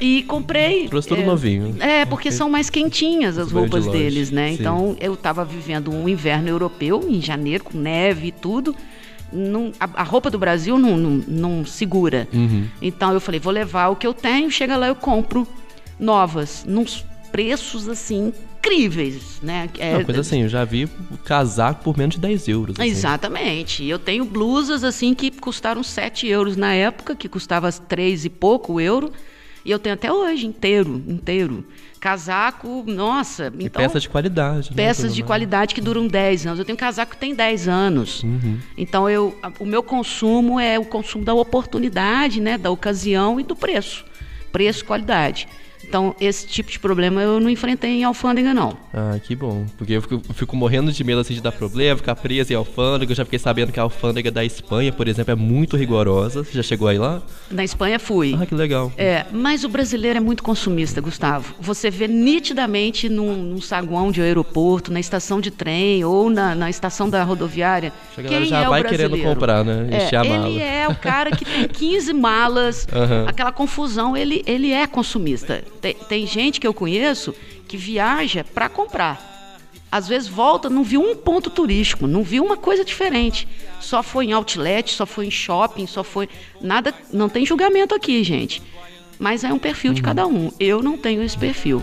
e 0.00 0.22
comprei. 0.22 0.88
Trouxe 0.88 1.08
tudo 1.08 1.20
é, 1.20 1.26
novinho. 1.26 1.76
É, 1.78 2.06
porque 2.06 2.32
são 2.32 2.48
mais 2.48 2.70
quentinhas 2.70 3.36
as 3.36 3.52
roupas 3.52 3.84
de 3.84 3.90
deles, 3.90 4.30
né? 4.30 4.48
Sim. 4.48 4.54
Então 4.54 4.96
eu 4.98 5.12
estava 5.12 5.44
vivendo 5.44 5.92
um 5.92 6.08
inverno 6.08 6.48
europeu, 6.48 7.04
em 7.06 7.20
janeiro, 7.20 7.64
com 7.64 7.76
neve 7.76 8.28
e 8.28 8.32
tudo. 8.32 8.74
Não, 9.32 9.72
a, 9.78 10.00
a, 10.00 10.02
roupa 10.02 10.30
do 10.30 10.38
Brasil 10.38 10.78
não, 10.78 10.96
não, 10.96 11.24
não 11.26 11.66
segura. 11.66 12.28
Uhum. 12.32 12.66
Então 12.80 13.12
eu 13.12 13.20
falei, 13.20 13.38
vou 13.38 13.52
levar 13.52 13.88
o 13.88 13.96
que 13.96 14.06
eu 14.06 14.14
tenho, 14.14 14.50
chega 14.50 14.76
lá 14.76 14.88
eu 14.88 14.94
compro 14.94 15.46
novas, 15.98 16.64
num 16.66 16.84
preços 17.30 17.88
assim 17.88 18.32
incríveis, 18.58 19.40
né? 19.42 19.68
É, 19.78 19.96
Uma 19.96 20.04
coisa 20.04 20.20
assim, 20.20 20.42
eu 20.42 20.48
já 20.48 20.64
vi 20.64 20.88
casaco 21.24 21.82
por 21.82 21.96
menos 21.96 22.16
de 22.16 22.20
10 22.20 22.48
euros. 22.48 22.76
Assim. 22.78 22.88
Exatamente. 22.88 23.84
Eu 23.84 23.98
tenho 23.98 24.24
blusas 24.24 24.84
assim 24.84 25.14
que 25.14 25.30
custaram 25.30 25.82
7 25.82 26.26
euros 26.26 26.56
na 26.56 26.74
época, 26.74 27.14
que 27.14 27.28
custava 27.28 27.70
3 27.72 28.26
e 28.26 28.28
pouco 28.28 28.80
euro. 28.80 29.12
E 29.64 29.70
eu 29.70 29.78
tenho 29.78 29.94
até 29.94 30.12
hoje, 30.12 30.46
inteiro, 30.46 31.02
inteiro. 31.06 31.64
Casaco, 31.98 32.84
nossa. 32.86 33.52
E 33.58 33.66
então, 33.66 33.82
peças 33.82 34.02
de 34.02 34.08
qualidade. 34.08 34.70
Né, 34.70 34.76
peças 34.76 35.10
né, 35.10 35.16
de 35.16 35.22
qualidade 35.22 35.74
que 35.74 35.80
duram 35.80 36.06
10 36.06 36.46
anos. 36.46 36.58
Eu 36.58 36.64
tenho 36.64 36.78
casaco 36.78 37.12
que 37.12 37.18
tem 37.18 37.34
10 37.34 37.68
anos. 37.68 38.22
Uhum. 38.22 38.58
Então, 38.76 39.08
eu, 39.10 39.36
o 39.58 39.66
meu 39.66 39.82
consumo 39.82 40.60
é 40.60 40.78
o 40.78 40.84
consumo 40.84 41.24
da 41.24 41.34
oportunidade, 41.34 42.40
né? 42.40 42.56
Da 42.56 42.70
ocasião 42.70 43.40
e 43.40 43.42
do 43.42 43.56
preço. 43.56 44.04
Preço, 44.52 44.84
qualidade. 44.84 45.48
Então, 45.88 46.14
esse 46.20 46.46
tipo 46.46 46.70
de 46.70 46.78
problema 46.78 47.22
eu 47.22 47.40
não 47.40 47.48
enfrentei 47.48 47.90
em 47.92 48.04
alfândega, 48.04 48.52
não. 48.52 48.76
Ah, 48.92 49.18
que 49.22 49.34
bom. 49.34 49.64
Porque 49.78 49.94
eu 49.94 50.02
fico, 50.02 50.20
fico 50.34 50.54
morrendo 50.54 50.92
de 50.92 51.02
medo 51.02 51.22
assim, 51.22 51.32
de 51.32 51.40
dar 51.40 51.50
problema, 51.50 51.96
ficar 51.96 52.14
preso 52.14 52.52
em 52.52 52.56
alfândega. 52.56 53.10
Eu 53.10 53.16
já 53.16 53.24
fiquei 53.24 53.38
sabendo 53.38 53.72
que 53.72 53.80
a 53.80 53.84
alfândega 53.84 54.30
da 54.30 54.44
Espanha, 54.44 54.92
por 54.92 55.08
exemplo, 55.08 55.32
é 55.32 55.34
muito 55.34 55.78
rigorosa. 55.78 56.44
Você 56.44 56.52
já 56.52 56.62
chegou 56.62 56.88
aí 56.88 56.98
lá? 56.98 57.22
Na 57.50 57.64
Espanha 57.64 57.98
fui. 57.98 58.36
Ah, 58.38 58.44
que 58.44 58.54
legal. 58.54 58.92
É, 58.98 59.24
mas 59.32 59.64
o 59.64 59.68
brasileiro 59.68 60.18
é 60.18 60.20
muito 60.20 60.42
consumista, 60.42 61.00
Gustavo. 61.00 61.54
Você 61.58 61.90
vê 61.90 62.06
nitidamente 62.06 63.08
num, 63.08 63.34
num 63.34 63.60
saguão 63.62 64.12
de 64.12 64.20
aeroporto, 64.20 64.92
na 64.92 65.00
estação 65.00 65.40
de 65.40 65.50
trem 65.50 66.04
ou 66.04 66.28
na, 66.28 66.54
na 66.54 66.68
estação 66.68 67.08
da 67.08 67.24
rodoviária. 67.24 67.94
Chega 68.14 68.28
quem 68.28 68.44
já 68.44 68.60
é 68.60 68.68
vai 68.68 68.80
o 68.80 68.82
brasileiro? 68.82 69.14
querendo 69.14 69.34
comprar, 69.34 69.64
né? 69.64 69.86
Encher 69.86 70.14
é, 70.14 70.18
a 70.18 70.24
mala. 70.24 70.48
Ele 70.48 70.60
é 70.60 70.86
o 70.86 70.94
cara 70.94 71.30
que 71.30 71.46
tem 71.46 71.66
15 71.66 72.12
malas, 72.12 72.86
uhum. 72.92 73.26
aquela 73.26 73.52
confusão, 73.52 74.14
ele, 74.14 74.42
ele 74.46 74.70
é 74.70 74.86
consumista. 74.86 75.62
Tem, 75.80 75.94
tem 75.94 76.26
gente 76.26 76.60
que 76.60 76.66
eu 76.66 76.74
conheço 76.74 77.34
que 77.66 77.76
viaja 77.76 78.44
para 78.44 78.68
comprar. 78.68 79.28
Às 79.90 80.06
vezes 80.06 80.28
volta, 80.28 80.68
não 80.68 80.84
viu 80.84 81.00
um 81.00 81.16
ponto 81.16 81.48
turístico, 81.48 82.06
não 82.06 82.22
viu 82.22 82.44
uma 82.44 82.56
coisa 82.56 82.84
diferente. 82.84 83.48
Só 83.80 84.02
foi 84.02 84.26
em 84.26 84.32
outlet, 84.32 84.92
só 84.92 85.06
foi 85.06 85.26
em 85.26 85.30
shopping, 85.30 85.86
só 85.86 86.04
foi. 86.04 86.28
Nada. 86.60 86.94
Não 87.12 87.28
tem 87.28 87.46
julgamento 87.46 87.94
aqui, 87.94 88.22
gente. 88.22 88.62
Mas 89.18 89.44
é 89.44 89.52
um 89.52 89.58
perfil 89.58 89.94
de 89.94 90.02
cada 90.02 90.26
um. 90.26 90.52
Eu 90.60 90.82
não 90.82 90.96
tenho 90.96 91.22
esse 91.22 91.36
perfil. 91.36 91.82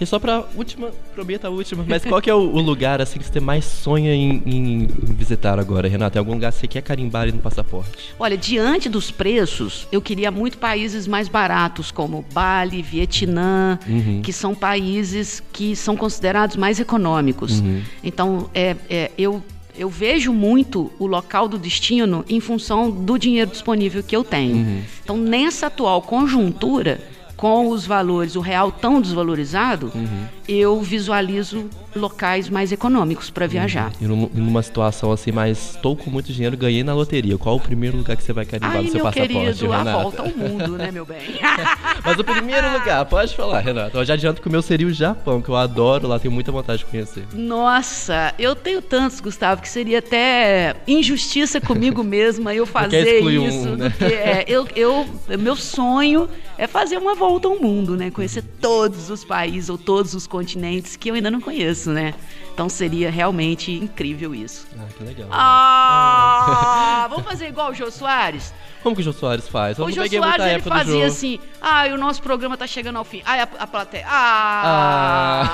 E 0.00 0.06
só 0.06 0.18
pra 0.18 0.44
última, 0.56 0.90
prometo 1.14 1.44
a 1.44 1.50
última, 1.50 1.84
mas 1.86 2.04
qual 2.04 2.22
que 2.22 2.30
é 2.30 2.34
o, 2.34 2.38
o, 2.38 2.60
lugar 2.60 3.02
assim 3.02 3.18
que 3.18 3.24
você 3.26 3.38
mais 3.38 3.66
sonha 3.66 4.14
em, 4.14 4.42
em, 4.46 4.86
visitar 5.02 5.58
agora, 5.58 5.88
Renata? 5.88 6.12
Tem 6.12 6.20
algum 6.20 6.32
lugar 6.32 6.50
que 6.52 6.58
você 6.58 6.66
quer 6.66 6.80
carimbar 6.80 7.22
ali 7.22 7.32
no 7.32 7.38
passaporte? 7.38 8.14
Olha, 8.18 8.36
diante 8.36 8.88
dos 8.88 9.10
preços, 9.10 9.86
eu 9.92 10.00
queria 10.00 10.30
muito 10.30 10.56
países 10.56 11.06
mais 11.06 11.28
baratos, 11.28 11.90
como 11.90 12.24
Bali, 12.32 12.80
Vietnã, 12.80 13.78
uhum. 13.86 14.22
que 14.22 14.32
são 14.32 14.54
países 14.54 15.42
que 15.52 15.76
são 15.76 15.96
considerados 15.96 16.56
mais 16.56 16.80
econômicos. 16.80 17.60
Uhum. 17.60 17.82
Então, 18.02 18.48
é, 18.54 18.76
é, 18.88 19.10
eu 19.18 19.42
eu 19.76 19.88
vejo 19.88 20.32
muito 20.32 20.90
o 20.98 21.06
local 21.06 21.48
do 21.48 21.56
destino 21.56 22.22
em 22.28 22.38
função 22.38 22.90
do 22.90 23.18
dinheiro 23.18 23.50
disponível 23.50 24.02
que 24.02 24.14
eu 24.14 24.22
tenho. 24.22 24.56
Uhum. 24.56 24.82
Então, 25.02 25.16
nessa 25.16 25.68
atual 25.68 26.02
conjuntura, 26.02 27.00
com 27.40 27.68
os 27.70 27.86
valores, 27.86 28.36
o 28.36 28.40
real 28.40 28.70
tão 28.70 29.00
desvalorizado, 29.00 29.90
uhum. 29.94 30.26
eu 30.46 30.78
visualizo 30.82 31.70
locais 31.94 32.48
mais 32.48 32.72
econômicos 32.72 33.30
para 33.30 33.46
viajar. 33.46 33.92
Uhum. 34.00 34.30
E 34.34 34.40
numa 34.40 34.62
situação 34.62 35.12
assim, 35.12 35.32
mas 35.32 35.74
estou 35.74 35.96
com 35.96 36.10
muito 36.10 36.32
dinheiro, 36.32 36.56
ganhei 36.56 36.82
na 36.84 36.94
loteria. 36.94 37.36
Qual 37.38 37.56
o 37.56 37.60
primeiro 37.60 37.96
lugar 37.96 38.16
que 38.16 38.22
você 38.22 38.32
vai 38.32 38.44
carimbar 38.44 38.76
Ai, 38.76 38.82
no 38.82 38.90
seu 38.90 39.02
passaporte, 39.02 39.34
querido, 39.34 39.70
Renata? 39.70 39.90
a 39.90 40.02
volta 40.02 40.22
ao 40.22 40.28
mundo, 40.28 40.78
né, 40.78 40.90
meu 40.90 41.04
bem? 41.04 41.18
mas 42.04 42.18
o 42.18 42.24
primeiro 42.24 42.72
lugar, 42.72 43.04
pode 43.06 43.34
falar, 43.34 43.60
Renata. 43.60 43.96
Eu 43.96 44.04
já 44.04 44.14
adianto 44.14 44.40
que 44.40 44.48
o 44.48 44.50
meu 44.50 44.62
seria 44.62 44.86
o 44.86 44.92
Japão, 44.92 45.40
que 45.40 45.48
eu 45.48 45.56
adoro 45.56 46.06
lá, 46.06 46.18
tenho 46.18 46.32
muita 46.32 46.52
vontade 46.52 46.80
de 46.80 46.86
conhecer. 46.86 47.24
Nossa, 47.32 48.34
eu 48.38 48.54
tenho 48.54 48.82
tantos, 48.82 49.20
Gustavo, 49.20 49.60
que 49.60 49.68
seria 49.68 49.98
até 49.98 50.76
injustiça 50.86 51.60
comigo 51.60 52.02
mesma 52.04 52.54
eu 52.54 52.66
fazer 52.66 53.20
isso. 53.20 53.68
Um, 53.68 53.76
né? 53.76 53.92
é, 54.00 54.44
eu, 54.46 54.66
eu, 54.74 55.06
meu 55.38 55.56
sonho 55.56 56.28
é 56.58 56.66
fazer 56.66 56.98
uma 56.98 57.14
volta 57.14 57.48
ao 57.48 57.58
mundo, 57.58 57.96
né? 57.96 58.10
Conhecer 58.10 58.42
todos 58.60 59.08
os 59.08 59.24
países 59.24 59.70
ou 59.70 59.78
todos 59.78 60.14
os 60.14 60.26
continentes 60.26 60.96
que 60.96 61.10
eu 61.10 61.14
ainda 61.14 61.30
não 61.30 61.40
conheço, 61.40 61.79
né? 61.86 62.14
Então 62.52 62.68
seria 62.68 63.10
realmente 63.10 63.72
incrível 63.72 64.34
isso. 64.34 64.66
Ah, 64.78 64.86
que 64.96 65.02
legal. 65.04 65.28
Ah, 65.30 67.06
vamos 67.08 67.24
fazer 67.24 67.48
igual 67.48 67.70
o 67.70 67.74
Jô 67.74 67.90
Soares? 67.90 68.52
Como 68.82 68.96
que 68.96 69.02
o 69.02 69.04
Jô 69.04 69.12
Soares 69.12 69.46
faz? 69.46 69.78
Eu 69.78 69.84
o 69.84 69.90
Jô 69.90 70.06
Soares 70.06 70.46
ele 70.46 70.62
fazia 70.62 71.06
assim, 71.06 71.38
ah, 71.60 71.84
o 71.92 71.98
nosso 71.98 72.22
programa 72.22 72.56
tá 72.56 72.66
chegando 72.66 72.96
ao 72.96 73.04
fim. 73.04 73.20
Aí 73.26 73.40
a, 73.40 73.48
a 73.58 73.66
plateia, 73.66 74.06
ah, 74.08 75.44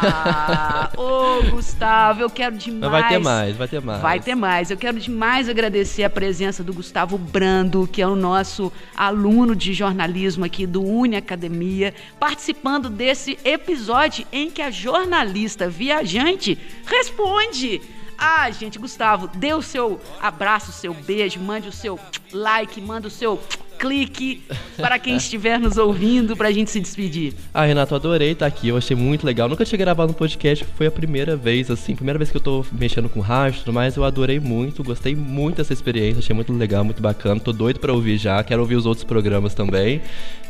ô 0.96 1.42
Gustavo, 1.50 2.20
eu 2.20 2.30
quero 2.30 2.56
demais. 2.56 2.92
Vai 2.92 3.08
ter 3.08 3.18
mais, 3.18 3.56
vai 3.56 3.66
ter 3.66 3.80
mais. 3.80 4.00
Vai 4.00 4.20
ter 4.20 4.36
mais. 4.36 4.70
Eu 4.70 4.76
quero 4.76 5.00
demais 5.00 5.48
agradecer 5.48 6.04
a 6.04 6.10
presença 6.10 6.62
do 6.62 6.72
Gustavo 6.72 7.18
Brando, 7.18 7.88
que 7.88 8.00
é 8.00 8.06
o 8.06 8.14
nosso 8.14 8.72
aluno 8.96 9.56
de 9.56 9.72
jornalismo 9.72 10.44
aqui 10.44 10.64
do 10.64 10.84
Uni 10.84 11.16
Academia, 11.16 11.92
participando 12.20 12.88
desse 12.88 13.36
episódio 13.44 14.24
em 14.32 14.48
que 14.50 14.62
a 14.62 14.70
jornalista 14.70 15.68
viajante 15.68 16.56
responde. 16.86 17.80
Ah, 18.18 18.50
gente, 18.50 18.78
Gustavo, 18.78 19.28
dê 19.28 19.52
o 19.52 19.60
seu 19.60 20.00
abraço, 20.20 20.70
o 20.70 20.74
seu 20.74 20.94
beijo, 20.94 21.38
mande 21.38 21.68
o 21.68 21.72
seu 21.72 22.00
like, 22.32 22.80
manda 22.80 23.08
o 23.08 23.10
seu 23.10 23.38
clique 23.78 24.42
para 24.76 24.98
quem 24.98 25.16
estiver 25.18 25.58
nos 25.60 25.76
ouvindo 25.76 26.34
para 26.34 26.48
a 26.48 26.52
gente 26.52 26.70
se 26.70 26.80
despedir. 26.80 27.34
Ah, 27.52 27.64
Renato, 27.64 27.92
eu 27.92 27.96
adorei 27.96 28.32
estar 28.32 28.46
aqui, 28.46 28.68
eu 28.68 28.76
achei 28.76 28.96
muito 28.96 29.26
legal. 29.26 29.48
Nunca 29.48 29.66
tinha 29.66 29.78
gravado 29.78 30.12
um 30.12 30.14
podcast, 30.14 30.64
foi 30.76 30.86
a 30.86 30.90
primeira 30.90 31.36
vez, 31.36 31.70
assim, 31.70 31.94
primeira 31.94 32.18
vez 32.18 32.30
que 32.30 32.38
eu 32.38 32.40
tô 32.40 32.64
mexendo 32.72 33.08
com 33.08 33.22
tudo 33.58 33.72
mais, 33.72 33.96
eu 33.96 34.04
adorei 34.04 34.40
muito, 34.40 34.82
gostei 34.82 35.14
muito 35.14 35.56
dessa 35.56 35.74
experiência, 35.74 36.20
achei 36.20 36.34
muito 36.34 36.52
legal, 36.52 36.84
muito 36.84 37.02
bacana, 37.02 37.38
tô 37.38 37.52
doido 37.52 37.80
pra 37.80 37.92
ouvir 37.92 38.16
já, 38.16 38.42
quero 38.42 38.62
ouvir 38.62 38.76
os 38.76 38.86
outros 38.86 39.04
programas 39.04 39.52
também. 39.52 40.00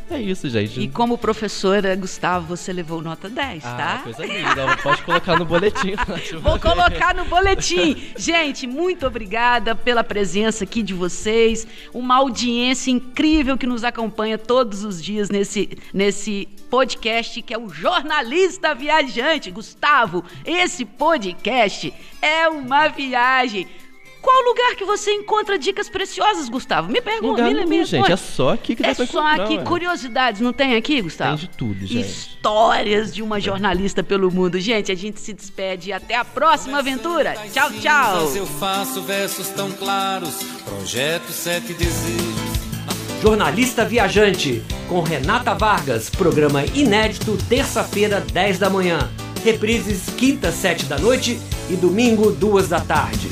É 0.08 0.20
isso, 0.20 0.48
gente. 0.48 0.80
E 0.80 0.88
como 0.88 1.18
professora, 1.18 1.94
Gustavo, 1.96 2.56
você 2.56 2.72
levou 2.72 3.02
nota 3.02 3.28
10, 3.28 3.64
ah, 3.64 3.74
tá? 3.74 4.00
coisa 4.04 4.24
linda, 4.24 4.76
pode 4.80 5.02
colocar 5.02 5.36
no 5.36 5.44
boletim. 5.44 5.94
Vou 6.40 6.58
colocar 6.60 7.14
no 7.14 7.24
boletim. 7.24 7.96
Gente, 8.16 8.66
muito 8.66 9.04
obrigada 9.06 9.74
pela 9.74 10.04
presença 10.04 10.62
aqui 10.62 10.82
de 10.82 10.94
vocês. 10.94 11.66
Uma 11.92 12.16
audiência 12.16 12.90
incrível 12.90 13.58
que 13.58 13.66
nos 13.66 13.82
acompanha 13.82 14.38
todos 14.38 14.84
os 14.84 15.02
dias 15.02 15.28
nesse, 15.28 15.76
nesse 15.92 16.48
podcast 16.70 17.42
que 17.42 17.52
é 17.52 17.58
o 17.58 17.68
Jornalista 17.68 18.74
Viajante. 18.74 19.50
Gustavo, 19.50 20.24
esse 20.44 20.84
podcast 20.84 21.92
é 22.22 22.48
uma 22.48 22.88
viagem. 22.88 23.66
Qual 24.26 24.42
lugar 24.42 24.74
que 24.74 24.84
você 24.84 25.12
encontra 25.12 25.56
dicas 25.56 25.88
preciosas, 25.88 26.48
Gustavo? 26.48 26.90
Me 26.90 27.00
pergunta, 27.00 27.44
me, 27.44 27.54
responde. 27.54 27.84
gente, 27.84 28.10
é 28.10 28.16
só 28.16 28.48
aqui 28.54 28.74
que 28.74 28.82
dá 28.82 28.88
É 28.88 28.94
pra 28.96 29.06
só 29.06 29.20
encontrar, 29.20 29.44
aqui, 29.44 29.56
ué. 29.58 29.62
curiosidades, 29.62 30.40
não 30.40 30.52
tem 30.52 30.74
aqui, 30.74 31.00
Gustavo? 31.00 31.38
Tem 31.38 31.48
de 31.48 31.56
tudo, 31.56 31.86
gente. 31.86 32.08
Histórias 32.08 33.14
de 33.14 33.22
uma 33.22 33.38
jornalista 33.38 34.02
pelo 34.02 34.28
mundo. 34.28 34.58
Gente, 34.58 34.90
a 34.90 34.96
gente 34.96 35.20
se 35.20 35.32
despede 35.32 35.90
e 35.90 35.92
até 35.92 36.16
a 36.16 36.24
próxima 36.24 36.78
aventura. 36.80 37.36
Tchau, 37.52 37.70
tchau. 37.80 38.32
Eu 38.34 38.46
faço 38.46 39.00
versos 39.02 39.46
tão 39.50 39.70
claros, 39.70 40.42
projeto 40.64 41.30
sete 41.30 41.72
desejos. 41.72 42.56
Jornalista 43.22 43.84
Viajante, 43.84 44.60
com 44.88 45.02
Renata 45.02 45.54
Vargas, 45.54 46.10
programa 46.10 46.64
inédito, 46.74 47.38
terça-feira, 47.48 48.20
10 48.32 48.58
da 48.58 48.68
manhã. 48.68 49.08
Reprises, 49.44 50.10
quinta, 50.16 50.50
7 50.50 50.86
da 50.86 50.98
noite 50.98 51.38
e 51.70 51.76
domingo, 51.76 52.32
2 52.32 52.68
da 52.68 52.80
tarde. 52.80 53.28